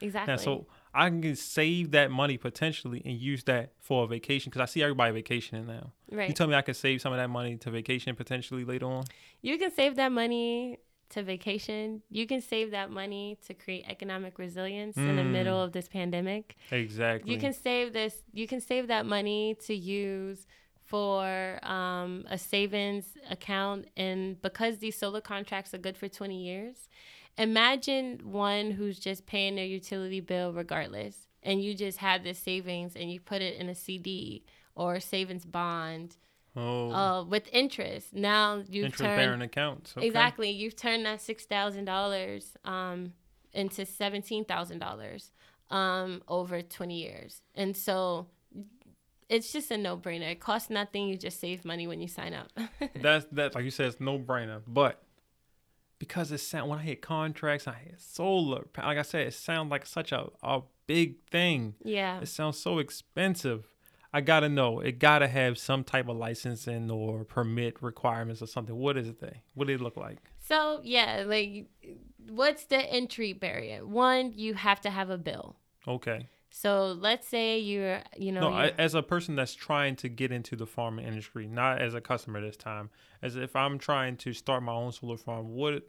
Exactly. 0.00 0.32
Now, 0.32 0.36
so 0.36 0.66
I 0.96 1.10
can 1.10 1.36
save 1.36 1.90
that 1.90 2.10
money 2.10 2.38
potentially 2.38 3.02
and 3.04 3.18
use 3.18 3.44
that 3.44 3.72
for 3.80 4.04
a 4.04 4.06
vacation 4.06 4.50
because 4.50 4.62
I 4.62 4.64
see 4.64 4.82
everybody 4.82 5.12
vacationing 5.12 5.66
now. 5.66 5.92
Right. 6.10 6.28
You 6.28 6.34
tell 6.34 6.46
me 6.46 6.54
I 6.54 6.62
can 6.62 6.74
save 6.74 7.02
some 7.02 7.12
of 7.12 7.18
that 7.18 7.28
money 7.28 7.56
to 7.56 7.70
vacation 7.70 8.16
potentially 8.16 8.64
later 8.64 8.86
on. 8.86 9.04
You 9.42 9.58
can 9.58 9.70
save 9.70 9.96
that 9.96 10.10
money 10.10 10.78
to 11.10 11.22
vacation. 11.22 12.02
You 12.10 12.26
can 12.26 12.40
save 12.40 12.70
that 12.70 12.90
money 12.90 13.38
to 13.46 13.54
create 13.54 13.84
economic 13.88 14.38
resilience 14.38 14.96
mm. 14.96 15.08
in 15.08 15.16
the 15.16 15.22
mm. 15.22 15.32
middle 15.32 15.62
of 15.62 15.72
this 15.72 15.86
pandemic. 15.86 16.56
Exactly. 16.70 17.30
You 17.30 17.38
can 17.38 17.52
save 17.52 17.92
this. 17.92 18.22
You 18.32 18.48
can 18.48 18.60
save 18.60 18.88
that 18.88 19.04
money 19.06 19.56
to 19.66 19.74
use 19.74 20.46
for 20.84 21.58
um, 21.64 22.24
a 22.30 22.38
savings 22.38 23.16
account, 23.28 23.86
and 23.96 24.40
because 24.40 24.78
these 24.78 24.96
solar 24.96 25.20
contracts 25.20 25.74
are 25.74 25.78
good 25.78 25.96
for 25.96 26.08
twenty 26.08 26.42
years, 26.44 26.88
imagine 27.38 28.20
one 28.24 28.70
who's 28.70 28.98
just 28.98 29.26
paying 29.26 29.56
their 29.56 29.64
utility 29.64 30.20
bill 30.20 30.52
regardless 30.52 31.28
and 31.42 31.62
you 31.62 31.74
just 31.74 31.98
have 31.98 32.24
this 32.24 32.38
savings 32.38 32.96
and 32.96 33.12
you 33.12 33.20
put 33.20 33.42
it 33.42 33.56
in 33.56 33.68
a 33.68 33.74
cd 33.74 34.44
or 34.74 34.94
a 34.94 35.00
savings 35.00 35.44
bond 35.44 36.16
oh. 36.56 36.90
uh, 36.90 37.24
with 37.24 37.48
interest. 37.52 38.14
Now 38.14 38.62
you've 38.68 38.86
interest 38.86 39.04
turned 39.04 39.16
bearing 39.16 39.42
accounts 39.42 39.94
okay. 39.96 40.06
exactly. 40.06 40.50
You've 40.50 40.76
turned 40.76 41.06
that 41.06 41.20
$6000 41.20 42.44
um, 42.64 43.12
into 43.52 43.82
$17000 43.82 45.30
um, 45.70 46.22
over 46.28 46.62
20 46.62 46.94
years. 46.94 47.42
And 47.54 47.76
so 47.76 48.28
it's 49.28 49.52
just 49.52 49.70
a 49.70 49.76
no-brainer. 49.76 50.30
It 50.32 50.40
costs 50.40 50.70
nothing. 50.70 51.08
You 51.08 51.16
just 51.16 51.40
save 51.40 51.64
money 51.64 51.86
when 51.86 52.00
you 52.00 52.08
sign 52.08 52.34
up. 52.34 52.52
That's 53.00 53.26
that 53.32 53.54
like 53.54 53.64
you 53.64 53.70
said 53.70 53.86
it's 53.86 54.00
no-brainer. 54.00 54.62
But 54.66 55.02
because 55.98 56.32
it 56.32 56.38
sound 56.38 56.68
when 56.68 56.78
I 56.78 56.82
hit 56.82 57.02
contracts, 57.02 57.66
I 57.66 57.74
hit 57.74 58.00
solar. 58.00 58.66
Like 58.76 58.98
I 58.98 59.02
said, 59.02 59.26
it 59.26 59.34
sounds 59.34 59.70
like 59.70 59.86
such 59.86 60.12
a, 60.12 60.28
a 60.42 60.62
big 60.86 61.16
thing. 61.30 61.74
Yeah. 61.84 62.20
It 62.20 62.28
sounds 62.28 62.58
so 62.58 62.78
expensive. 62.78 63.68
I 64.12 64.20
gotta 64.20 64.48
know. 64.48 64.80
It 64.80 64.98
gotta 64.98 65.28
have 65.28 65.58
some 65.58 65.84
type 65.84 66.08
of 66.08 66.16
licensing 66.16 66.90
or 66.90 67.24
permit 67.24 67.82
requirements 67.82 68.40
or 68.40 68.46
something. 68.46 68.74
What 68.74 68.96
is 68.96 69.08
it? 69.08 69.20
They? 69.20 69.42
What 69.54 69.66
do 69.66 69.74
it 69.74 69.80
look 69.80 69.96
like? 69.96 70.18
So 70.38 70.80
yeah, 70.82 71.24
like 71.26 71.66
what's 72.28 72.64
the 72.64 72.78
entry 72.78 73.32
barrier? 73.32 73.84
One, 73.84 74.32
you 74.34 74.54
have 74.54 74.80
to 74.82 74.90
have 74.90 75.10
a 75.10 75.18
bill. 75.18 75.56
Okay. 75.86 76.28
So 76.56 76.96
let's 76.98 77.28
say 77.28 77.58
you're, 77.58 78.00
you 78.16 78.32
know, 78.32 78.40
no, 78.40 78.52
I, 78.54 78.72
as 78.78 78.94
a 78.94 79.02
person 79.02 79.36
that's 79.36 79.52
trying 79.52 79.94
to 79.96 80.08
get 80.08 80.32
into 80.32 80.56
the 80.56 80.64
farming 80.64 81.04
industry, 81.04 81.46
not 81.46 81.82
as 81.82 81.92
a 81.92 82.00
customer 82.00 82.40
this 82.40 82.56
time, 82.56 82.88
as 83.20 83.36
if 83.36 83.54
I'm 83.54 83.78
trying 83.78 84.16
to 84.16 84.32
start 84.32 84.62
my 84.62 84.72
own 84.72 84.90
solar 84.92 85.18
farm, 85.18 85.50
what 85.50 85.86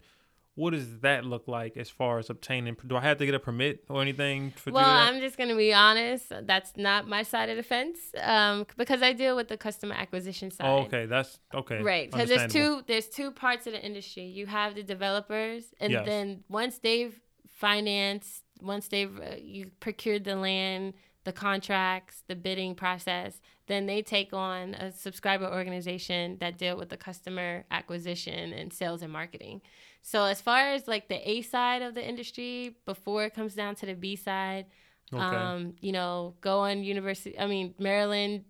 what 0.55 0.71
does 0.71 0.99
that 0.99 1.23
look 1.23 1.47
like 1.47 1.77
as 1.77 1.89
far 1.89 2.19
as 2.19 2.29
obtaining? 2.29 2.75
Do 2.85 2.97
I 2.97 2.99
have 2.99 3.17
to 3.19 3.25
get 3.25 3.33
a 3.33 3.39
permit 3.39 3.85
or 3.87 4.01
anything 4.01 4.51
for 4.57 4.73
well, 4.73 4.89
I'm 4.89 5.21
just 5.21 5.37
gonna 5.37 5.55
be 5.55 5.73
honest. 5.73 6.33
That's 6.41 6.75
not 6.75 7.07
my 7.07 7.23
side 7.23 7.47
of 7.47 7.55
the 7.55 7.63
fence, 7.63 7.99
um, 8.21 8.67
because 8.75 9.01
I 9.01 9.13
deal 9.13 9.37
with 9.37 9.47
the 9.47 9.55
customer 9.55 9.95
acquisition 9.95 10.51
side. 10.51 10.67
Oh, 10.67 10.79
okay, 10.79 11.05
that's 11.05 11.39
okay. 11.53 11.81
Right, 11.81 12.11
because 12.11 12.27
there's 12.27 12.51
two 12.51 12.81
there's 12.87 13.07
two 13.07 13.31
parts 13.31 13.67
of 13.67 13.71
the 13.71 13.81
industry. 13.81 14.23
You 14.23 14.47
have 14.47 14.75
the 14.75 14.83
developers, 14.83 15.73
and 15.79 15.93
yes. 15.93 16.05
then 16.05 16.43
once 16.49 16.79
they've 16.79 17.17
financed 17.47 18.43
once 18.61 18.87
they've 18.87 19.19
uh, 19.19 19.35
you 19.39 19.71
procured 19.79 20.23
the 20.23 20.35
land, 20.35 20.93
the 21.23 21.33
contracts, 21.33 22.23
the 22.27 22.35
bidding 22.35 22.73
process, 22.75 23.41
then 23.67 23.85
they 23.85 24.01
take 24.01 24.33
on 24.33 24.73
a 24.75 24.91
subscriber 24.91 25.45
organization 25.45 26.37
that 26.39 26.57
deal 26.57 26.77
with 26.77 26.89
the 26.89 26.97
customer 26.97 27.65
acquisition 27.69 28.53
and 28.53 28.71
sales 28.71 29.01
and 29.01 29.11
marketing. 29.11 29.61
So 30.01 30.23
as 30.23 30.39
far 30.39 30.69
as 30.69 30.87
like 30.87 31.09
the 31.09 31.29
A 31.29 31.41
side 31.41 31.81
of 31.81 31.93
the 31.95 32.07
industry, 32.07 32.77
before 32.85 33.25
it 33.25 33.33
comes 33.33 33.55
down 33.55 33.75
to 33.75 33.85
the 33.85 33.93
B 33.93 34.15
side, 34.15 34.67
okay. 35.13 35.21
um, 35.21 35.73
you 35.81 35.91
know, 35.91 36.35
go 36.39 36.59
on 36.59 36.83
university. 36.83 37.37
I 37.37 37.45
mean 37.47 37.75
Maryland.org, 37.77 38.43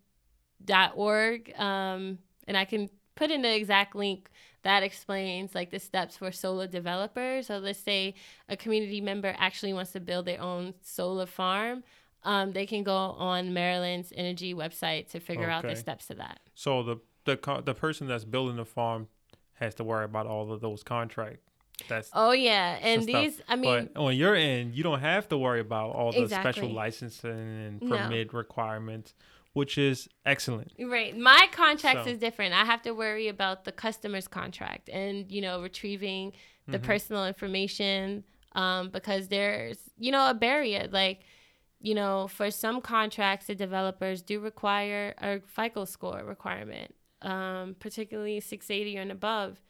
um, 1.58 2.20
and 2.48 2.56
I 2.56 2.66
can 2.66 2.90
put 3.16 3.32
in 3.32 3.42
the 3.42 3.56
exact 3.56 3.96
link 3.96 4.30
that 4.64 4.84
explains 4.84 5.56
like 5.56 5.72
the 5.72 5.80
steps 5.80 6.18
for 6.18 6.32
solar 6.32 6.68
developers. 6.68 7.48
So 7.48 7.60
let's 7.60 7.80
say 7.80 8.16
a 8.50 8.58
community 8.58 9.02
member 9.02 9.36
actually 9.38 9.74
wants 9.74 9.92
to 9.94 10.00
build 10.00 10.26
their 10.26 10.42
own 10.42 10.74
solar 10.82 11.26
farm. 11.26 11.84
Um, 12.24 12.52
they 12.52 12.66
can 12.66 12.84
go 12.84 12.96
on 12.96 13.54
Maryland's 13.54 14.12
energy 14.16 14.54
website 14.54 15.10
to 15.12 15.20
figure 15.20 15.46
okay. 15.46 15.54
out 15.54 15.64
the 15.64 15.76
steps 15.76 16.08
to 16.08 16.16
that. 16.16 16.40
So 16.56 16.84
the 16.84 16.98
the 17.26 17.62
the 17.64 17.74
person 17.74 18.08
that's 18.08 18.26
building 18.26 18.56
the 18.58 18.66
farm 18.66 19.08
has 19.54 19.76
to 19.76 19.84
worry 19.84 20.06
about 20.06 20.28
all 20.28 20.52
of 20.52 20.62
those 20.62 20.84
contracts. 20.84 21.44
That's 21.88 22.10
Oh 22.14 22.32
yeah, 22.32 22.80
and 22.82 23.04
some 23.04 23.10
stuff. 23.10 23.24
these 23.24 23.42
I 23.48 23.56
mean 23.56 23.90
but 23.94 24.02
on 24.02 24.16
your 24.16 24.36
end, 24.36 24.74
you 24.74 24.84
don't 24.84 25.00
have 25.00 25.30
to 25.30 25.38
worry 25.38 25.60
about 25.60 25.92
all 25.96 26.12
the 26.12 26.24
Exactly. 26.24 26.52
special 26.54 26.74
licensing 26.74 27.30
and 27.32 27.82
No. 27.82 27.98
permit 27.98 28.34
requirements, 28.34 29.14
which 29.58 29.78
is 29.78 30.08
excellent. 30.26 30.72
Right. 30.80 31.18
My 31.18 31.48
contract 31.52 32.06
So- 32.06 32.12
is 32.12 32.20
different. 32.20 32.54
I 32.54 32.64
have 32.64 32.82
to 32.84 32.92
worry 32.92 33.28
about 33.28 33.66
the 33.66 33.72
customer's 33.72 34.28
contract 34.28 34.88
and, 34.90 35.32
you 35.32 35.42
know, 35.42 35.62
retrieving 35.62 36.34
the 36.68 36.78
Mhm. 36.80 36.84
personal 36.84 37.26
information 37.26 38.24
um, 38.54 38.90
because 38.90 39.28
there's, 39.28 39.78
you 39.98 40.12
know, 40.12 40.30
a 40.30 40.34
barrier. 40.34 40.88
Like, 40.92 41.22
you 41.80 41.94
know, 41.94 42.28
for 42.28 42.50
some 42.50 42.82
contracts, 42.82 43.48
the 43.48 43.56
developers 43.56 44.22
do 44.24 44.40
require 44.40 45.14
a 45.20 45.42
FICO 45.42 45.86
score 45.86 46.24
requirement, 46.24 46.96
um, 47.22 47.76
particularly 47.80 48.40
680 48.40 48.96
and 48.96 49.12
above. 49.12 49.62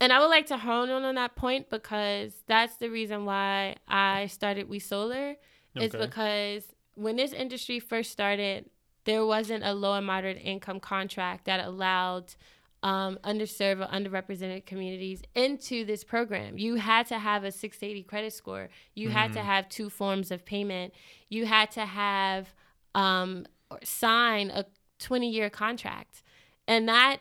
And 0.00 0.12
I 0.12 0.20
would 0.20 0.28
like 0.28 0.46
to 0.46 0.56
hone 0.56 0.88
in 0.88 1.02
on 1.04 1.14
that 1.16 1.36
point 1.36 1.68
because 1.68 2.42
that's 2.46 2.76
the 2.76 2.88
reason 2.88 3.26
why 3.26 3.76
I 3.86 4.26
started 4.26 4.68
We 4.68 4.78
Solar 4.78 5.36
is 5.76 5.92
because 5.92 6.74
when 7.00 7.16
this 7.16 7.32
industry 7.32 7.80
first 7.80 8.10
started, 8.12 8.68
there 9.04 9.24
wasn't 9.24 9.64
a 9.64 9.72
low 9.72 9.94
and 9.94 10.06
moderate 10.06 10.38
income 10.42 10.80
contract 10.80 11.46
that 11.46 11.64
allowed 11.64 12.34
um, 12.82 13.18
underserved 13.24 13.82
or 13.84 13.88
underrepresented 13.92 14.64
communities 14.64 15.20
into 15.34 15.84
this 15.84 16.02
program. 16.02 16.56
You 16.56 16.76
had 16.76 17.06
to 17.08 17.18
have 17.18 17.44
a 17.44 17.52
680 17.52 18.04
credit 18.04 18.32
score. 18.32 18.70
You 18.94 19.10
had 19.10 19.34
to 19.34 19.40
Mhm. 19.40 19.44
have 19.44 19.68
two 19.68 19.90
forms 19.90 20.30
of 20.30 20.46
payment. 20.46 20.94
You 21.28 21.44
had 21.44 21.70
to 21.72 21.84
have 21.84 22.54
um, 22.94 23.46
sign 23.84 24.50
a 24.50 24.64
20 24.98 25.28
year 25.30 25.48
contract. 25.50 26.22
And 26.66 26.88
that 26.88 27.18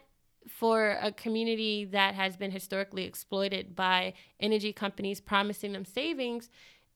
for 0.47 0.97
a 1.01 1.11
community 1.11 1.85
that 1.85 2.15
has 2.15 2.37
been 2.37 2.51
historically 2.51 3.03
exploited 3.03 3.75
by 3.75 4.13
energy 4.39 4.73
companies 4.73 5.19
promising 5.21 5.73
them 5.73 5.85
savings 5.85 6.49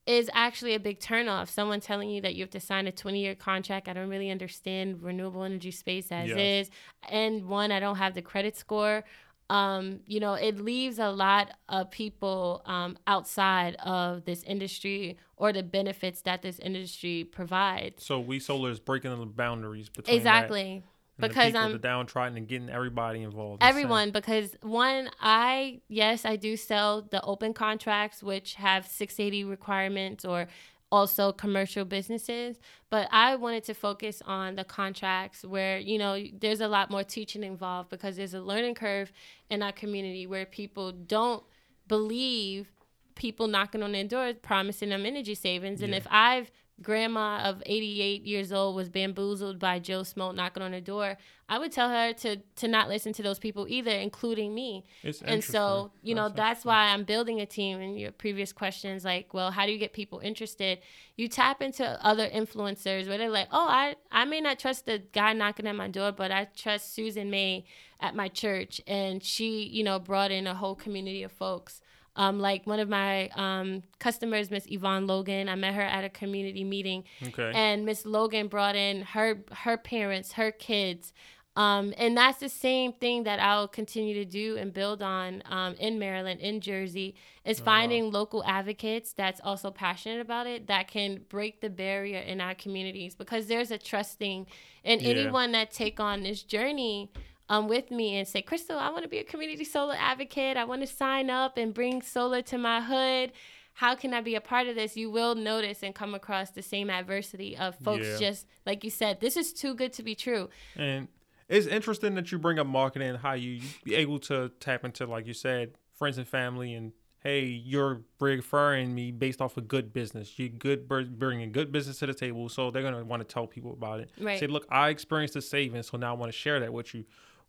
is 0.06 0.30
actually 0.34 0.74
a 0.74 0.80
big 0.80 1.00
turnoff. 1.00 1.48
Someone 1.48 1.80
telling 1.80 2.10
you 2.10 2.20
that 2.20 2.34
you 2.34 2.42
have 2.42 2.50
to 2.50 2.60
sign 2.60 2.86
a 2.86 2.92
20 2.92 3.20
year 3.20 3.34
contract. 3.34 3.88
I 3.88 3.92
don't 3.94 4.10
really 4.10 4.30
understand 4.30 5.02
renewable 5.02 5.44
energy 5.44 5.70
space 5.70 6.12
as 6.12 6.28
Yes. 6.28 6.68
is. 6.68 6.70
And 7.08 7.46
one, 7.46 7.72
I 7.72 7.80
don't 7.80 7.96
have 7.96 8.14
the 8.14 8.22
credit 8.22 8.56
score. 8.56 9.04
Um, 9.50 10.00
you 10.06 10.20
know, 10.20 10.34
it 10.34 10.58
leaves 10.58 10.98
a 10.98 11.10
lot 11.10 11.50
of 11.68 11.90
people 11.90 12.62
um, 12.64 12.96
outside 13.06 13.76
of 13.76 14.24
this 14.24 14.42
industry 14.44 15.18
or 15.36 15.52
the 15.52 15.62
benefits 15.62 16.22
that 16.22 16.40
this 16.42 16.58
industry 16.58 17.24
provides. 17.24 18.04
So 18.04 18.20
we 18.20 18.40
solar 18.40 18.70
is 18.70 18.80
breaking 18.80 19.18
the 19.18 19.26
boundaries 19.26 19.88
between 19.90 20.16
Exactly. 20.16 20.72
and 20.72 20.82
because 21.18 21.36
the 21.36 21.42
people, 21.46 21.60
I'm- 21.60 21.72
the 21.72 21.78
downtrodden 21.78 22.36
and 22.38 22.48
getting 22.48 22.68
everybody 22.70 23.22
involved. 23.22 23.62
Everyone 23.62 24.10
because 24.10 24.56
one 24.62 25.10
i 25.20 25.80
yes 25.88 26.24
i 26.24 26.36
do 26.36 26.56
sell 26.56 27.02
the 27.02 27.22
open 27.22 27.52
contracts 27.54 28.22
which 28.22 28.54
have 28.54 28.86
680 28.86 29.44
requirements 29.44 30.24
or 30.24 30.46
also 30.92 31.32
commercial 31.32 31.84
businesses 31.84 32.56
but 32.90 33.08
i 33.10 33.34
wanted 33.34 33.64
to 33.64 33.74
focus 33.74 34.22
on 34.26 34.54
the 34.54 34.62
contracts 34.64 35.44
where 35.44 35.78
you 35.78 35.98
know 35.98 36.22
there's 36.38 36.60
a 36.60 36.68
lot 36.68 36.90
more 36.90 37.02
teaching 37.02 37.42
involved 37.42 37.90
because 37.90 38.16
there's 38.16 38.34
a 38.34 38.40
learning 38.40 38.74
curve 38.74 39.10
in 39.50 39.62
our 39.62 39.72
community 39.72 40.24
where 40.26 40.46
people 40.46 40.92
don't 40.92 41.42
believe 41.88 42.70
people 43.14 43.46
knocking 43.46 43.82
on 43.82 43.92
their 43.92 44.04
door 44.04 44.32
promising 44.42 44.88
them 44.90 45.06
energy 45.06 45.34
savings 45.34 45.82
and 45.82 45.90
Yeah. 45.92 45.98
if 45.98 46.06
i've 46.10 46.50
grandma 46.82 47.38
of 47.44 47.62
88 47.64 48.24
years 48.24 48.52
old 48.52 48.74
was 48.74 48.88
bamboozled 48.88 49.58
by 49.60 49.78
joe 49.78 50.02
smoke 50.02 50.34
knocking 50.34 50.62
on 50.62 50.72
her 50.72 50.80
door 50.80 51.16
i 51.48 51.56
would 51.56 51.70
tell 51.70 51.88
her 51.88 52.12
to 52.12 52.36
to 52.56 52.66
not 52.66 52.88
listen 52.88 53.12
to 53.12 53.22
those 53.22 53.38
people 53.38 53.66
either 53.68 53.92
including 53.92 54.52
me. 54.54 54.84
It's 55.02 55.22
and 55.22 55.42
so 55.42 55.92
you 56.02 56.16
know 56.16 56.28
that's 56.28 56.38
interesting. 56.38 56.68
why 56.68 56.88
i'm 56.88 57.04
building 57.04 57.40
a 57.40 57.46
team 57.46 57.80
and 57.80 57.98
your 57.98 58.10
previous 58.10 58.52
questions 58.52 59.04
like 59.04 59.32
well 59.32 59.52
how 59.52 59.66
do 59.66 59.72
you 59.72 59.78
get 59.78 59.92
people 59.92 60.18
interested? 60.18 60.80
You 61.16 61.28
tap 61.28 61.62
into 61.62 62.04
other 62.04 62.28
influencers 62.28 63.06
where 63.06 63.18
they're 63.18 63.30
like 63.30 63.48
oh 63.52 63.66
i 63.68 63.94
i 64.10 64.24
may 64.24 64.40
not 64.40 64.58
trust 64.58 64.86
the 64.86 64.98
guy 65.12 65.32
knocking 65.32 65.68
at 65.68 65.76
my 65.76 65.88
door 65.88 66.10
but 66.10 66.32
i 66.32 66.48
trust 66.56 66.92
susan 66.94 67.30
may 67.30 67.64
at 68.00 68.14
my 68.14 68.28
church. 68.28 68.80
And 68.86 69.22
she 69.22 69.62
you 69.62 69.84
know 69.84 69.98
brought 69.98 70.30
in 70.30 70.46
a 70.46 70.54
whole 70.54 70.74
community 70.74 71.22
of 71.22 71.32
folks 71.32 71.80
um, 72.16 72.38
like 72.38 72.66
one 72.66 72.80
of 72.80 72.88
my 72.88 73.28
um, 73.30 73.82
customers, 73.98 74.50
Miss 74.50 74.66
Yvonne 74.68 75.06
Logan, 75.06 75.48
I 75.48 75.54
met 75.54 75.74
her 75.74 75.82
at 75.82 76.04
a 76.04 76.08
community 76.10 76.64
meeting, 76.64 77.04
Okay. 77.22 77.50
and 77.54 77.84
Miss 77.84 78.04
Logan 78.06 78.48
brought 78.48 78.76
in 78.76 79.02
her 79.02 79.44
her 79.52 79.76
parents, 79.76 80.32
her 80.32 80.50
kids, 80.52 81.12
um, 81.56 81.94
and 81.96 82.16
that's 82.16 82.38
the 82.40 82.48
same 82.48 82.92
thing 82.92 83.24
that 83.24 83.38
I'll 83.38 83.68
continue 83.68 84.14
to 84.14 84.24
do 84.24 84.56
and 84.56 84.72
build 84.72 85.02
on 85.02 85.42
um, 85.46 85.74
in 85.74 85.98
Maryland, 86.00 86.40
in 86.40 86.60
Jersey, 86.60 87.14
is 87.44 87.60
Oh, 87.60 87.64
finding 87.64 88.10
local 88.10 88.42
advocates 88.44 89.12
that's 89.12 89.40
also 89.44 89.70
passionate 89.70 90.20
about 90.20 90.46
it 90.48 90.66
that 90.66 90.88
can 90.88 91.20
break 91.28 91.60
the 91.60 91.70
barrier 91.70 92.18
in 92.18 92.40
our 92.40 92.54
communities 92.56 93.14
because 93.14 93.46
there's 93.46 93.70
a 93.70 93.78
trusting 93.78 94.46
and 94.84 95.00
Yeah. 95.00 95.10
anyone 95.10 95.52
that 95.52 95.70
take 95.70 96.00
on 96.00 96.24
this 96.24 96.42
journey 96.42 97.10
um, 97.48 97.68
with 97.68 97.90
me 97.90 98.16
and 98.16 98.26
say, 98.26 98.42
Crystal, 98.42 98.78
I 98.78 98.90
want 98.90 99.02
to 99.02 99.08
be 99.08 99.18
a 99.18 99.24
community 99.24 99.64
solar 99.64 99.94
advocate. 99.98 100.56
I 100.56 100.64
want 100.64 100.80
to 100.80 100.86
sign 100.86 101.30
up 101.30 101.56
and 101.58 101.74
bring 101.74 102.02
solar 102.02 102.42
to 102.42 102.58
my 102.58 102.80
hood. 102.80 103.32
How 103.74 103.94
can 103.96 104.14
I 104.14 104.20
be 104.20 104.34
a 104.36 104.40
part 104.40 104.68
of 104.68 104.76
this? 104.76 104.96
You 104.96 105.10
will 105.10 105.34
notice 105.34 105.82
and 105.82 105.94
come 105.94 106.14
across 106.14 106.50
the 106.50 106.62
same 106.62 106.88
adversity 106.90 107.56
of 107.56 107.76
folks 107.80 108.06
Yeah. 108.06 108.18
just 108.18 108.46
like 108.64 108.84
you 108.84 108.90
said, 108.90 109.20
this 109.20 109.36
is 109.36 109.52
too 109.52 109.74
good 109.74 109.92
to 109.94 110.02
be 110.02 110.14
true. 110.14 110.48
And 110.76 111.08
it's 111.48 111.66
interesting 111.66 112.14
that 112.14 112.30
you 112.32 112.38
bring 112.38 112.58
up 112.58 112.66
marketing 112.66 113.08
and 113.08 113.18
how 113.18 113.32
you 113.32 113.60
be 113.82 113.94
able 113.96 114.18
to 114.20 114.50
tap 114.60 114.84
into, 114.84 115.06
like 115.06 115.26
you 115.26 115.34
said, 115.34 115.72
friends 115.92 116.18
and 116.18 116.26
family, 116.26 116.72
and 116.74 116.92
hey, 117.22 117.44
you're 117.44 118.02
referring 118.20 118.94
me 118.94 119.10
based 119.10 119.40
off 119.40 119.56
of 119.56 119.66
good 119.66 119.92
business. 119.92 120.38
You 120.38 120.48
good 120.50 120.86
bringing 120.88 121.52
good 121.52 121.72
business 121.72 121.98
to 121.98 122.06
the 122.06 122.14
table, 122.14 122.48
so 122.48 122.70
they're 122.70 122.82
gonna 122.82 123.04
want 123.04 123.26
to 123.26 123.32
tell 123.32 123.46
people 123.46 123.72
about 123.72 124.00
it. 124.00 124.10
Right. 124.20 124.38
Say, 124.38 124.46
look, 124.46 124.66
I 124.70 124.90
experienced 124.90 125.34
the 125.34 125.42
savings, 125.42 125.88
so 125.90 125.96
now 125.96 126.14
I 126.14 126.16
want 126.18 126.30
to 126.32 126.38
share 126.38 126.60
that 126.60 126.72
with 126.72 126.94
you. 126.94 127.04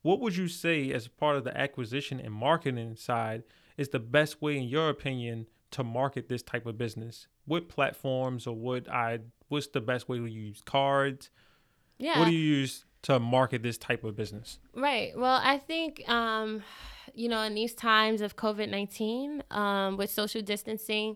What 0.06 0.20
would 0.20 0.38
you 0.38 0.48
say, 0.48 0.92
as 0.92 1.08
part 1.08 1.36
of 1.36 1.46
the 1.46 1.58
acquisition 1.58 2.20
and 2.20 2.32
marketing 2.32 2.96
side, 2.96 3.42
is 3.76 3.90
the 3.90 3.98
best 3.98 4.40
way, 4.40 4.56
in 4.56 4.66
your 4.66 4.90
opinion, 4.90 5.48
to 5.72 5.84
market 5.84 6.30
this 6.30 6.44
type 6.44 6.68
of 6.68 6.78
business? 6.78 7.26
What 7.46 7.70
platforms 7.70 8.46
or 8.46 8.56
what 8.56 8.88
I? 8.88 9.22
What's 9.48 9.66
the 9.66 9.82
best 9.82 10.08
way 10.08 10.20
to 10.20 10.28
use 10.28 10.62
cards? 10.64 11.32
Yeah. 11.98 12.20
What 12.20 12.26
do 12.26 12.36
you 12.36 12.58
use 12.58 12.86
to 13.02 13.20
market 13.20 13.64
this 13.64 13.80
type 13.80 14.04
of 14.04 14.16
business? 14.16 14.60
Right. 14.76 15.18
Well, 15.18 15.42
I 15.44 15.58
think, 15.58 16.08
um, 16.08 16.62
you 17.16 17.28
know, 17.28 17.42
in 17.42 17.56
these 17.56 17.74
times 17.74 18.22
of 18.22 18.36
COVID 18.36 18.70
19, 18.70 19.42
um, 19.50 19.98
with 19.98 20.12
social 20.12 20.44
distancing, 20.44 21.16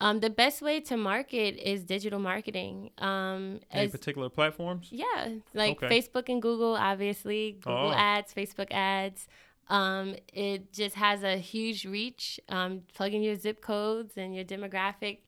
um, 0.00 0.20
the 0.20 0.30
best 0.30 0.60
way 0.62 0.80
to 0.80 0.96
market 0.96 1.56
is 1.56 1.82
digital 1.84 2.18
marketing. 2.18 2.90
Um, 2.98 3.60
Any 3.70 3.86
as, 3.86 3.92
particular 3.92 4.28
platforms? 4.28 4.88
yeah, 4.90 5.28
like 5.54 5.82
Okay. 5.82 5.88
Facebook 6.00 6.28
and 6.28 6.40
Google, 6.42 6.74
obviously, 6.76 7.52
Google 7.60 7.90
Oh. 7.90 7.92
ads, 7.92 8.34
Facebook 8.34 8.70
ads. 8.70 9.26
Um, 9.68 10.14
it 10.32 10.72
just 10.72 10.94
has 10.96 11.22
a 11.22 11.38
huge 11.38 11.84
reach. 11.84 12.38
Um, 12.48 12.82
plug 12.94 13.14
in 13.14 13.22
your 13.22 13.34
zip 13.36 13.60
codes 13.60 14.16
and 14.16 14.34
your 14.34 14.44
demographic. 14.44 15.18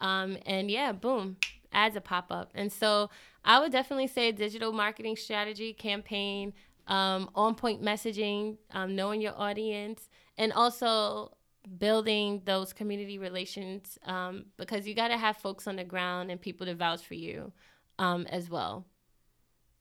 Um, 0.00 0.36
and 0.44 0.70
yeah, 0.70 0.92
boom, 0.92 1.36
ads 1.72 1.96
a 1.96 2.00
pop 2.00 2.30
up. 2.30 2.50
And 2.54 2.70
so 2.70 3.08
I 3.44 3.58
would 3.60 3.72
definitely 3.72 4.08
say 4.08 4.32
digital 4.32 4.72
marketing 4.72 5.16
strategy, 5.16 5.72
campaign, 5.72 6.52
um, 6.88 7.30
on 7.34 7.54
point 7.54 7.80
messaging, 7.82 8.58
um, 8.72 8.94
knowing 8.94 9.20
your 9.20 9.34
audience, 9.38 10.08
and 10.36 10.52
also 10.52 11.32
building 11.78 12.42
those 12.44 12.72
community 12.72 13.18
relations 13.18 13.98
um, 14.06 14.46
because 14.56 14.86
you 14.86 14.94
got 14.94 15.08
to 15.08 15.18
have 15.18 15.36
folks 15.36 15.66
on 15.66 15.76
the 15.76 15.84
ground 15.84 16.30
and 16.30 16.40
people 16.40 16.66
to 16.66 16.74
vouch 16.74 17.02
for 17.02 17.14
you 17.14 17.52
um, 17.98 18.26
as 18.28 18.48
well. 18.48 18.86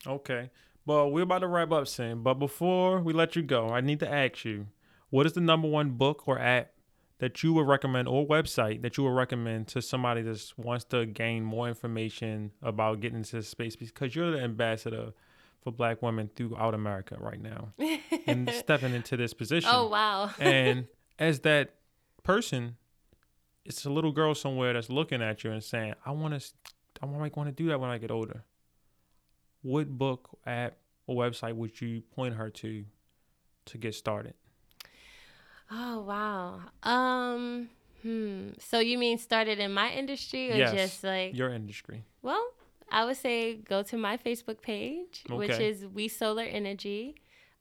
Okay. 0.08 0.50
Well, 0.86 1.10
we're 1.10 1.24
about 1.24 1.40
to 1.40 1.48
wrap 1.48 1.72
up 1.72 1.88
soon, 1.88 2.22
but 2.22 2.36
before 2.36 3.02
we 3.02 3.14
let 3.14 3.36
you 3.36 3.42
go, 3.42 3.70
I 3.70 3.82
need 3.82 4.00
to 4.02 4.12
ask 4.12 4.46
you, 4.46 4.68
what 5.10 5.26
is 5.26 5.34
the 5.34 5.42
number 5.42 5.68
one 5.68 5.92
book 5.92 6.28
or 6.28 6.40
app 6.40 6.72
that 7.20 7.42
you 7.44 7.54
would 7.54 7.68
recommend 7.68 8.08
or 8.08 8.28
website 8.28 8.82
that 8.82 8.98
you 8.98 9.04
would 9.04 9.16
recommend 9.16 9.68
to 9.70 9.82
somebody 9.82 10.22
that 10.22 10.52
wants 10.58 10.84
to 10.86 11.06
gain 11.06 11.44
more 11.44 11.68
information 11.68 12.52
about 12.62 13.00
getting 13.00 13.20
into 13.20 13.38
this 13.38 13.48
space 13.48 13.76
because 13.76 14.16
you're 14.16 14.32
the 14.32 14.42
ambassador 14.42 15.14
for 15.64 15.72
black 15.72 16.02
women 16.02 16.30
throughout 16.36 16.74
America 16.74 17.16
right 17.20 17.42
now 17.42 17.70
and 18.28 18.50
stepping 18.52 18.94
into 18.94 19.18
this 19.18 19.34
position. 19.34 19.70
oh 19.74 19.88
wow! 19.88 20.30
and 20.40 20.88
as 21.20 21.40
that 21.42 21.76
person, 22.24 22.78
it's 23.64 23.86
a 23.86 23.90
little 23.90 24.12
girl 24.12 24.36
somewhere 24.36 24.74
that's 24.74 24.90
looking 24.90 25.22
at 25.22 25.44
you 25.44 25.52
and 25.52 25.64
saying, 25.64 25.96
"I 26.06 26.12
want 26.12 26.40
to, 26.40 26.52
I 27.02 27.06
might 27.06 27.36
want 27.36 27.50
to 27.50 27.64
do 27.64 27.70
that 27.70 27.80
when 27.80 27.90
I 27.90 27.98
get 27.98 28.12
older." 28.12 28.44
What 29.62 29.90
book, 29.98 30.38
app, 30.46 30.78
or 31.08 31.16
website 31.16 31.56
would 31.56 31.82
you 31.82 32.02
point 32.16 32.36
her 32.36 32.50
to 32.50 32.86
to 33.66 33.78
get 33.78 33.96
started? 33.96 34.34
oh 35.72 36.02
wow. 36.02 36.62
Um. 36.84 37.70
Hmm. 38.04 38.50
So 38.60 38.80
you 38.80 39.00
mean 39.00 39.18
started 39.18 39.58
in 39.58 39.74
my 39.74 39.92
industry 39.92 40.52
or 40.52 40.56
Yes, 40.56 40.74
just 40.74 41.04
like? 41.04 41.36
Your 41.36 41.50
industry. 41.50 42.04
Well, 42.22 42.46
I 42.92 43.04
would 43.06 43.18
say 43.18 43.56
go 43.56 43.82
to 43.84 43.98
my 43.98 44.18
Facebook 44.18 44.62
page, 44.62 45.24
which 45.28 45.60
is 45.60 45.88
We 45.88 46.08
Solar 46.08 46.44
Energy. 46.44 47.16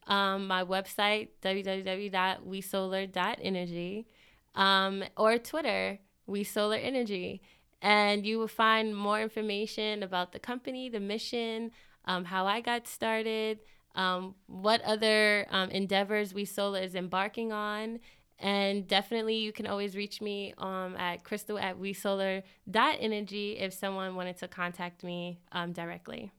Um, 0.07 0.47
my 0.47 0.65
website, 0.65 1.29
www.wesolar.energy, 1.43 4.07
um, 4.55 5.03
or 5.17 5.39
Twitter, 5.39 5.99
We 6.27 6.45
Solar 6.45 6.77
Energy. 6.77 7.43
And 7.83 8.25
you 8.27 8.39
will 8.39 8.49
find 8.49 8.97
more 8.97 9.21
information 9.21 10.03
about 10.03 10.33
the 10.33 10.39
company, 10.39 10.89
the 10.89 11.01
mission, 11.01 11.71
um, 12.07 12.25
how 12.25 12.47
I 12.47 12.61
got 12.61 12.87
started, 12.87 13.61
um, 13.95 14.35
what 14.47 14.81
other 14.83 15.47
um, 15.51 15.71
endeavors 15.71 16.35
We 16.35 16.45
Solar 16.45 16.81
is 16.81 16.95
embarking 16.95 17.53
on. 17.53 18.01
And 18.39 18.87
definitely, 18.89 19.37
you 19.37 19.53
can 19.53 19.67
always 19.67 19.97
reach 19.97 20.21
me 20.21 20.53
um, 20.59 20.97
at 20.97 21.25
crystal 21.25 21.59
at 21.59 21.79
wesolar.energy 21.79 23.59
if 23.59 23.73
someone 23.73 24.17
wanted 24.17 24.37
to 24.39 24.49
contact 24.49 25.05
me 25.05 25.39
directly. 25.73 26.33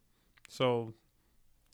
So 0.50 0.94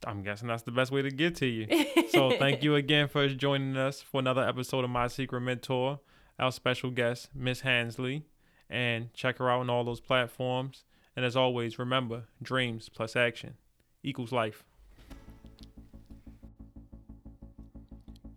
I'm 0.06 0.22
guessing 0.22 0.48
that's 0.48 0.62
the 0.62 0.72
best 0.72 0.90
way 0.90 1.02
to 1.02 1.10
get 1.10 1.36
to 1.36 1.46
you. 1.46 1.66
so 2.10 2.30
thank 2.38 2.62
you 2.62 2.74
again 2.74 3.08
for 3.08 3.28
joining 3.28 3.76
us 3.76 4.02
for 4.02 4.20
another 4.20 4.46
episode 4.46 4.84
of 4.84 4.90
My 4.90 5.06
Secret 5.06 5.40
Mentor, 5.40 6.00
our 6.38 6.52
special 6.52 6.90
guest, 6.90 7.28
Miss 7.34 7.60
Hansley. 7.60 8.24
And 8.68 9.12
check 9.12 9.38
her 9.38 9.50
out 9.50 9.60
on 9.60 9.70
all 9.70 9.84
those 9.84 10.00
platforms. 10.00 10.84
And 11.14 11.24
as 11.24 11.36
always, 11.36 11.78
remember 11.78 12.24
dreams 12.42 12.88
plus 12.88 13.16
action 13.16 13.54
equals 14.02 14.32
life. 14.32 14.64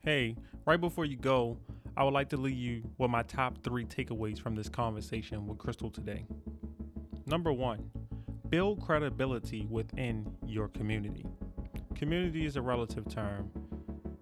Hey, 0.03 0.35
right 0.65 0.79
before 0.79 1.05
you 1.05 1.15
go, 1.15 1.57
I 1.97 2.03
would 2.03 2.13
like 2.13 2.29
to 2.29 2.37
leave 2.37 2.57
you 2.57 2.83
with 2.97 3.09
my 3.09 3.23
top 3.23 3.63
three 3.63 3.85
takeaways 3.85 4.39
from 4.39 4.55
this 4.55 4.67
conversation 4.67 5.47
with 5.47 5.57
Crystal 5.57 5.89
today. 5.89 6.25
Number 7.25 7.53
one, 7.53 7.89
build 8.49 8.81
credibility 8.81 9.65
within 9.69 10.27
your 10.45 10.67
community. 10.67 11.25
Community 11.95 12.45
is 12.45 12.57
a 12.57 12.61
relative 12.61 13.07
term. 13.07 13.49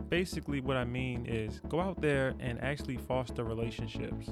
Basically, 0.07 0.61
what 0.61 0.77
I 0.77 0.85
mean 0.85 1.25
is 1.25 1.59
go 1.69 1.81
out 1.81 1.99
there 1.99 2.35
and 2.39 2.61
actually 2.61 2.97
foster 2.97 3.43
relationships. 3.43 4.29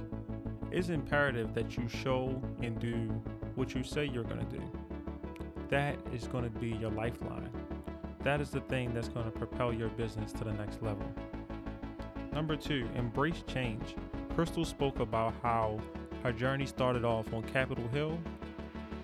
It's 0.72 0.90
imperative 0.90 1.56
that 1.56 1.76
you 1.76 1.88
show 1.88 2.40
and 2.62 2.80
do 2.80 3.20
what 3.56 3.74
you 3.74 3.84
say 3.84 4.06
you're 4.06 4.24
going 4.24 4.46
to 4.48 4.58
do. 4.58 4.62
That 5.70 5.98
is 6.14 6.28
going 6.28 6.44
to 6.44 6.52
be 6.52 6.70
your 6.70 6.92
lifeline. 6.92 7.50
That 8.24 8.42
is 8.42 8.52
the 8.52 8.62
thing 8.62 8.94
that's 8.94 9.10
going 9.10 9.26
to 9.26 9.32
propel 9.32 9.74
your 9.74 9.90
business 9.90 10.32
to 10.34 10.44
the 10.44 10.54
next 10.54 10.84
level. 10.84 11.12
Number 12.34 12.56
two, 12.56 12.88
embrace 12.96 13.44
change. 13.48 13.96
Crystal 14.36 14.66
spoke 14.66 15.00
about 15.00 15.34
how 15.42 15.80
her 16.24 16.32
journey 16.32 16.68
started 16.68 17.04
off 17.04 17.34
on 17.34 17.42
Capitol 17.44 17.88
Hill, 17.88 18.20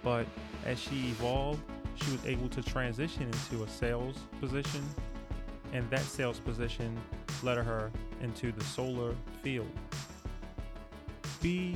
but 0.03 0.27
as 0.65 0.79
she 0.79 1.09
evolved, 1.09 1.59
she 2.03 2.11
was 2.11 2.25
able 2.25 2.49
to 2.49 2.61
transition 2.61 3.23
into 3.23 3.63
a 3.63 3.67
sales 3.67 4.15
position, 4.39 4.83
and 5.73 5.89
that 5.89 6.01
sales 6.01 6.39
position 6.39 6.95
led 7.43 7.57
her 7.57 7.91
into 8.21 8.51
the 8.51 8.63
solar 8.63 9.15
field. 9.41 9.71
Be 11.41 11.75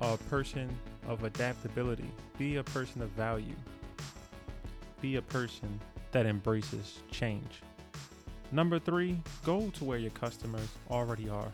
a 0.00 0.16
person 0.16 0.68
of 1.06 1.24
adaptability, 1.24 2.10
be 2.38 2.56
a 2.56 2.64
person 2.64 3.02
of 3.02 3.10
value, 3.10 3.56
be 5.00 5.16
a 5.16 5.22
person 5.22 5.80
that 6.12 6.26
embraces 6.26 7.00
change. 7.10 7.62
Number 8.52 8.78
three, 8.78 9.20
go 9.44 9.70
to 9.70 9.84
where 9.84 9.98
your 9.98 10.12
customers 10.12 10.68
already 10.90 11.28
are. 11.28 11.52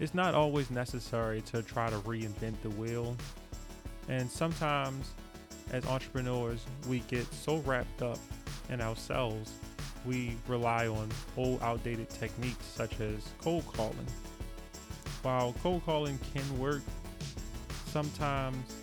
It's 0.00 0.14
not 0.14 0.34
always 0.34 0.70
necessary 0.70 1.40
to 1.42 1.62
try 1.62 1.90
to 1.90 1.96
reinvent 2.00 2.60
the 2.62 2.70
wheel. 2.70 3.16
And 4.08 4.30
sometimes, 4.30 5.14
as 5.72 5.84
entrepreneurs, 5.86 6.64
we 6.88 7.00
get 7.00 7.32
so 7.32 7.58
wrapped 7.58 8.02
up 8.02 8.18
in 8.70 8.80
ourselves, 8.80 9.52
we 10.04 10.36
rely 10.46 10.86
on 10.86 11.08
old, 11.36 11.62
outdated 11.62 12.08
techniques 12.08 12.64
such 12.64 13.00
as 13.00 13.28
cold 13.40 13.66
calling. 13.66 14.06
While 15.22 15.54
cold 15.62 15.82
calling 15.84 16.18
can 16.32 16.58
work, 16.58 16.82
sometimes 17.86 18.74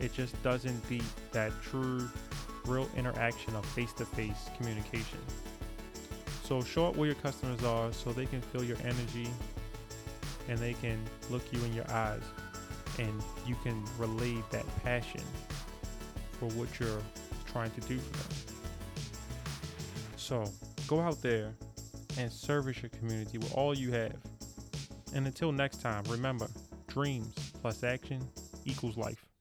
it 0.00 0.12
just 0.12 0.40
doesn't 0.42 0.88
beat 0.88 1.04
that 1.32 1.52
true, 1.62 2.08
real 2.66 2.88
interaction 2.96 3.54
of 3.54 3.64
face 3.66 3.92
to 3.94 4.04
face 4.04 4.48
communication. 4.56 5.20
So 6.42 6.62
show 6.62 6.86
up 6.86 6.96
where 6.96 7.06
your 7.06 7.16
customers 7.16 7.62
are 7.64 7.92
so 7.92 8.12
they 8.12 8.26
can 8.26 8.40
feel 8.40 8.64
your 8.64 8.78
energy 8.82 9.28
and 10.48 10.58
they 10.58 10.74
can 10.74 10.98
look 11.30 11.42
you 11.52 11.62
in 11.64 11.72
your 11.72 11.90
eyes 11.90 12.22
and 12.98 13.22
you 13.46 13.56
can 13.62 13.82
relay 13.98 14.36
that 14.50 14.64
passion 14.82 15.22
for 16.38 16.46
what 16.56 16.68
you're 16.78 17.02
trying 17.46 17.70
to 17.72 17.80
do 17.82 17.98
for 17.98 18.16
them. 18.16 18.36
So 20.16 20.44
go 20.86 21.00
out 21.00 21.20
there 21.22 21.54
and 22.18 22.30
service 22.30 22.82
your 22.82 22.90
community 22.90 23.38
with 23.38 23.52
all 23.54 23.76
you 23.76 23.92
have. 23.92 24.16
And 25.14 25.26
until 25.26 25.52
next 25.52 25.80
time, 25.80 26.04
remember 26.08 26.48
dreams 26.88 27.34
plus 27.60 27.84
action 27.84 28.26
equals 28.64 28.96
life. 28.96 29.33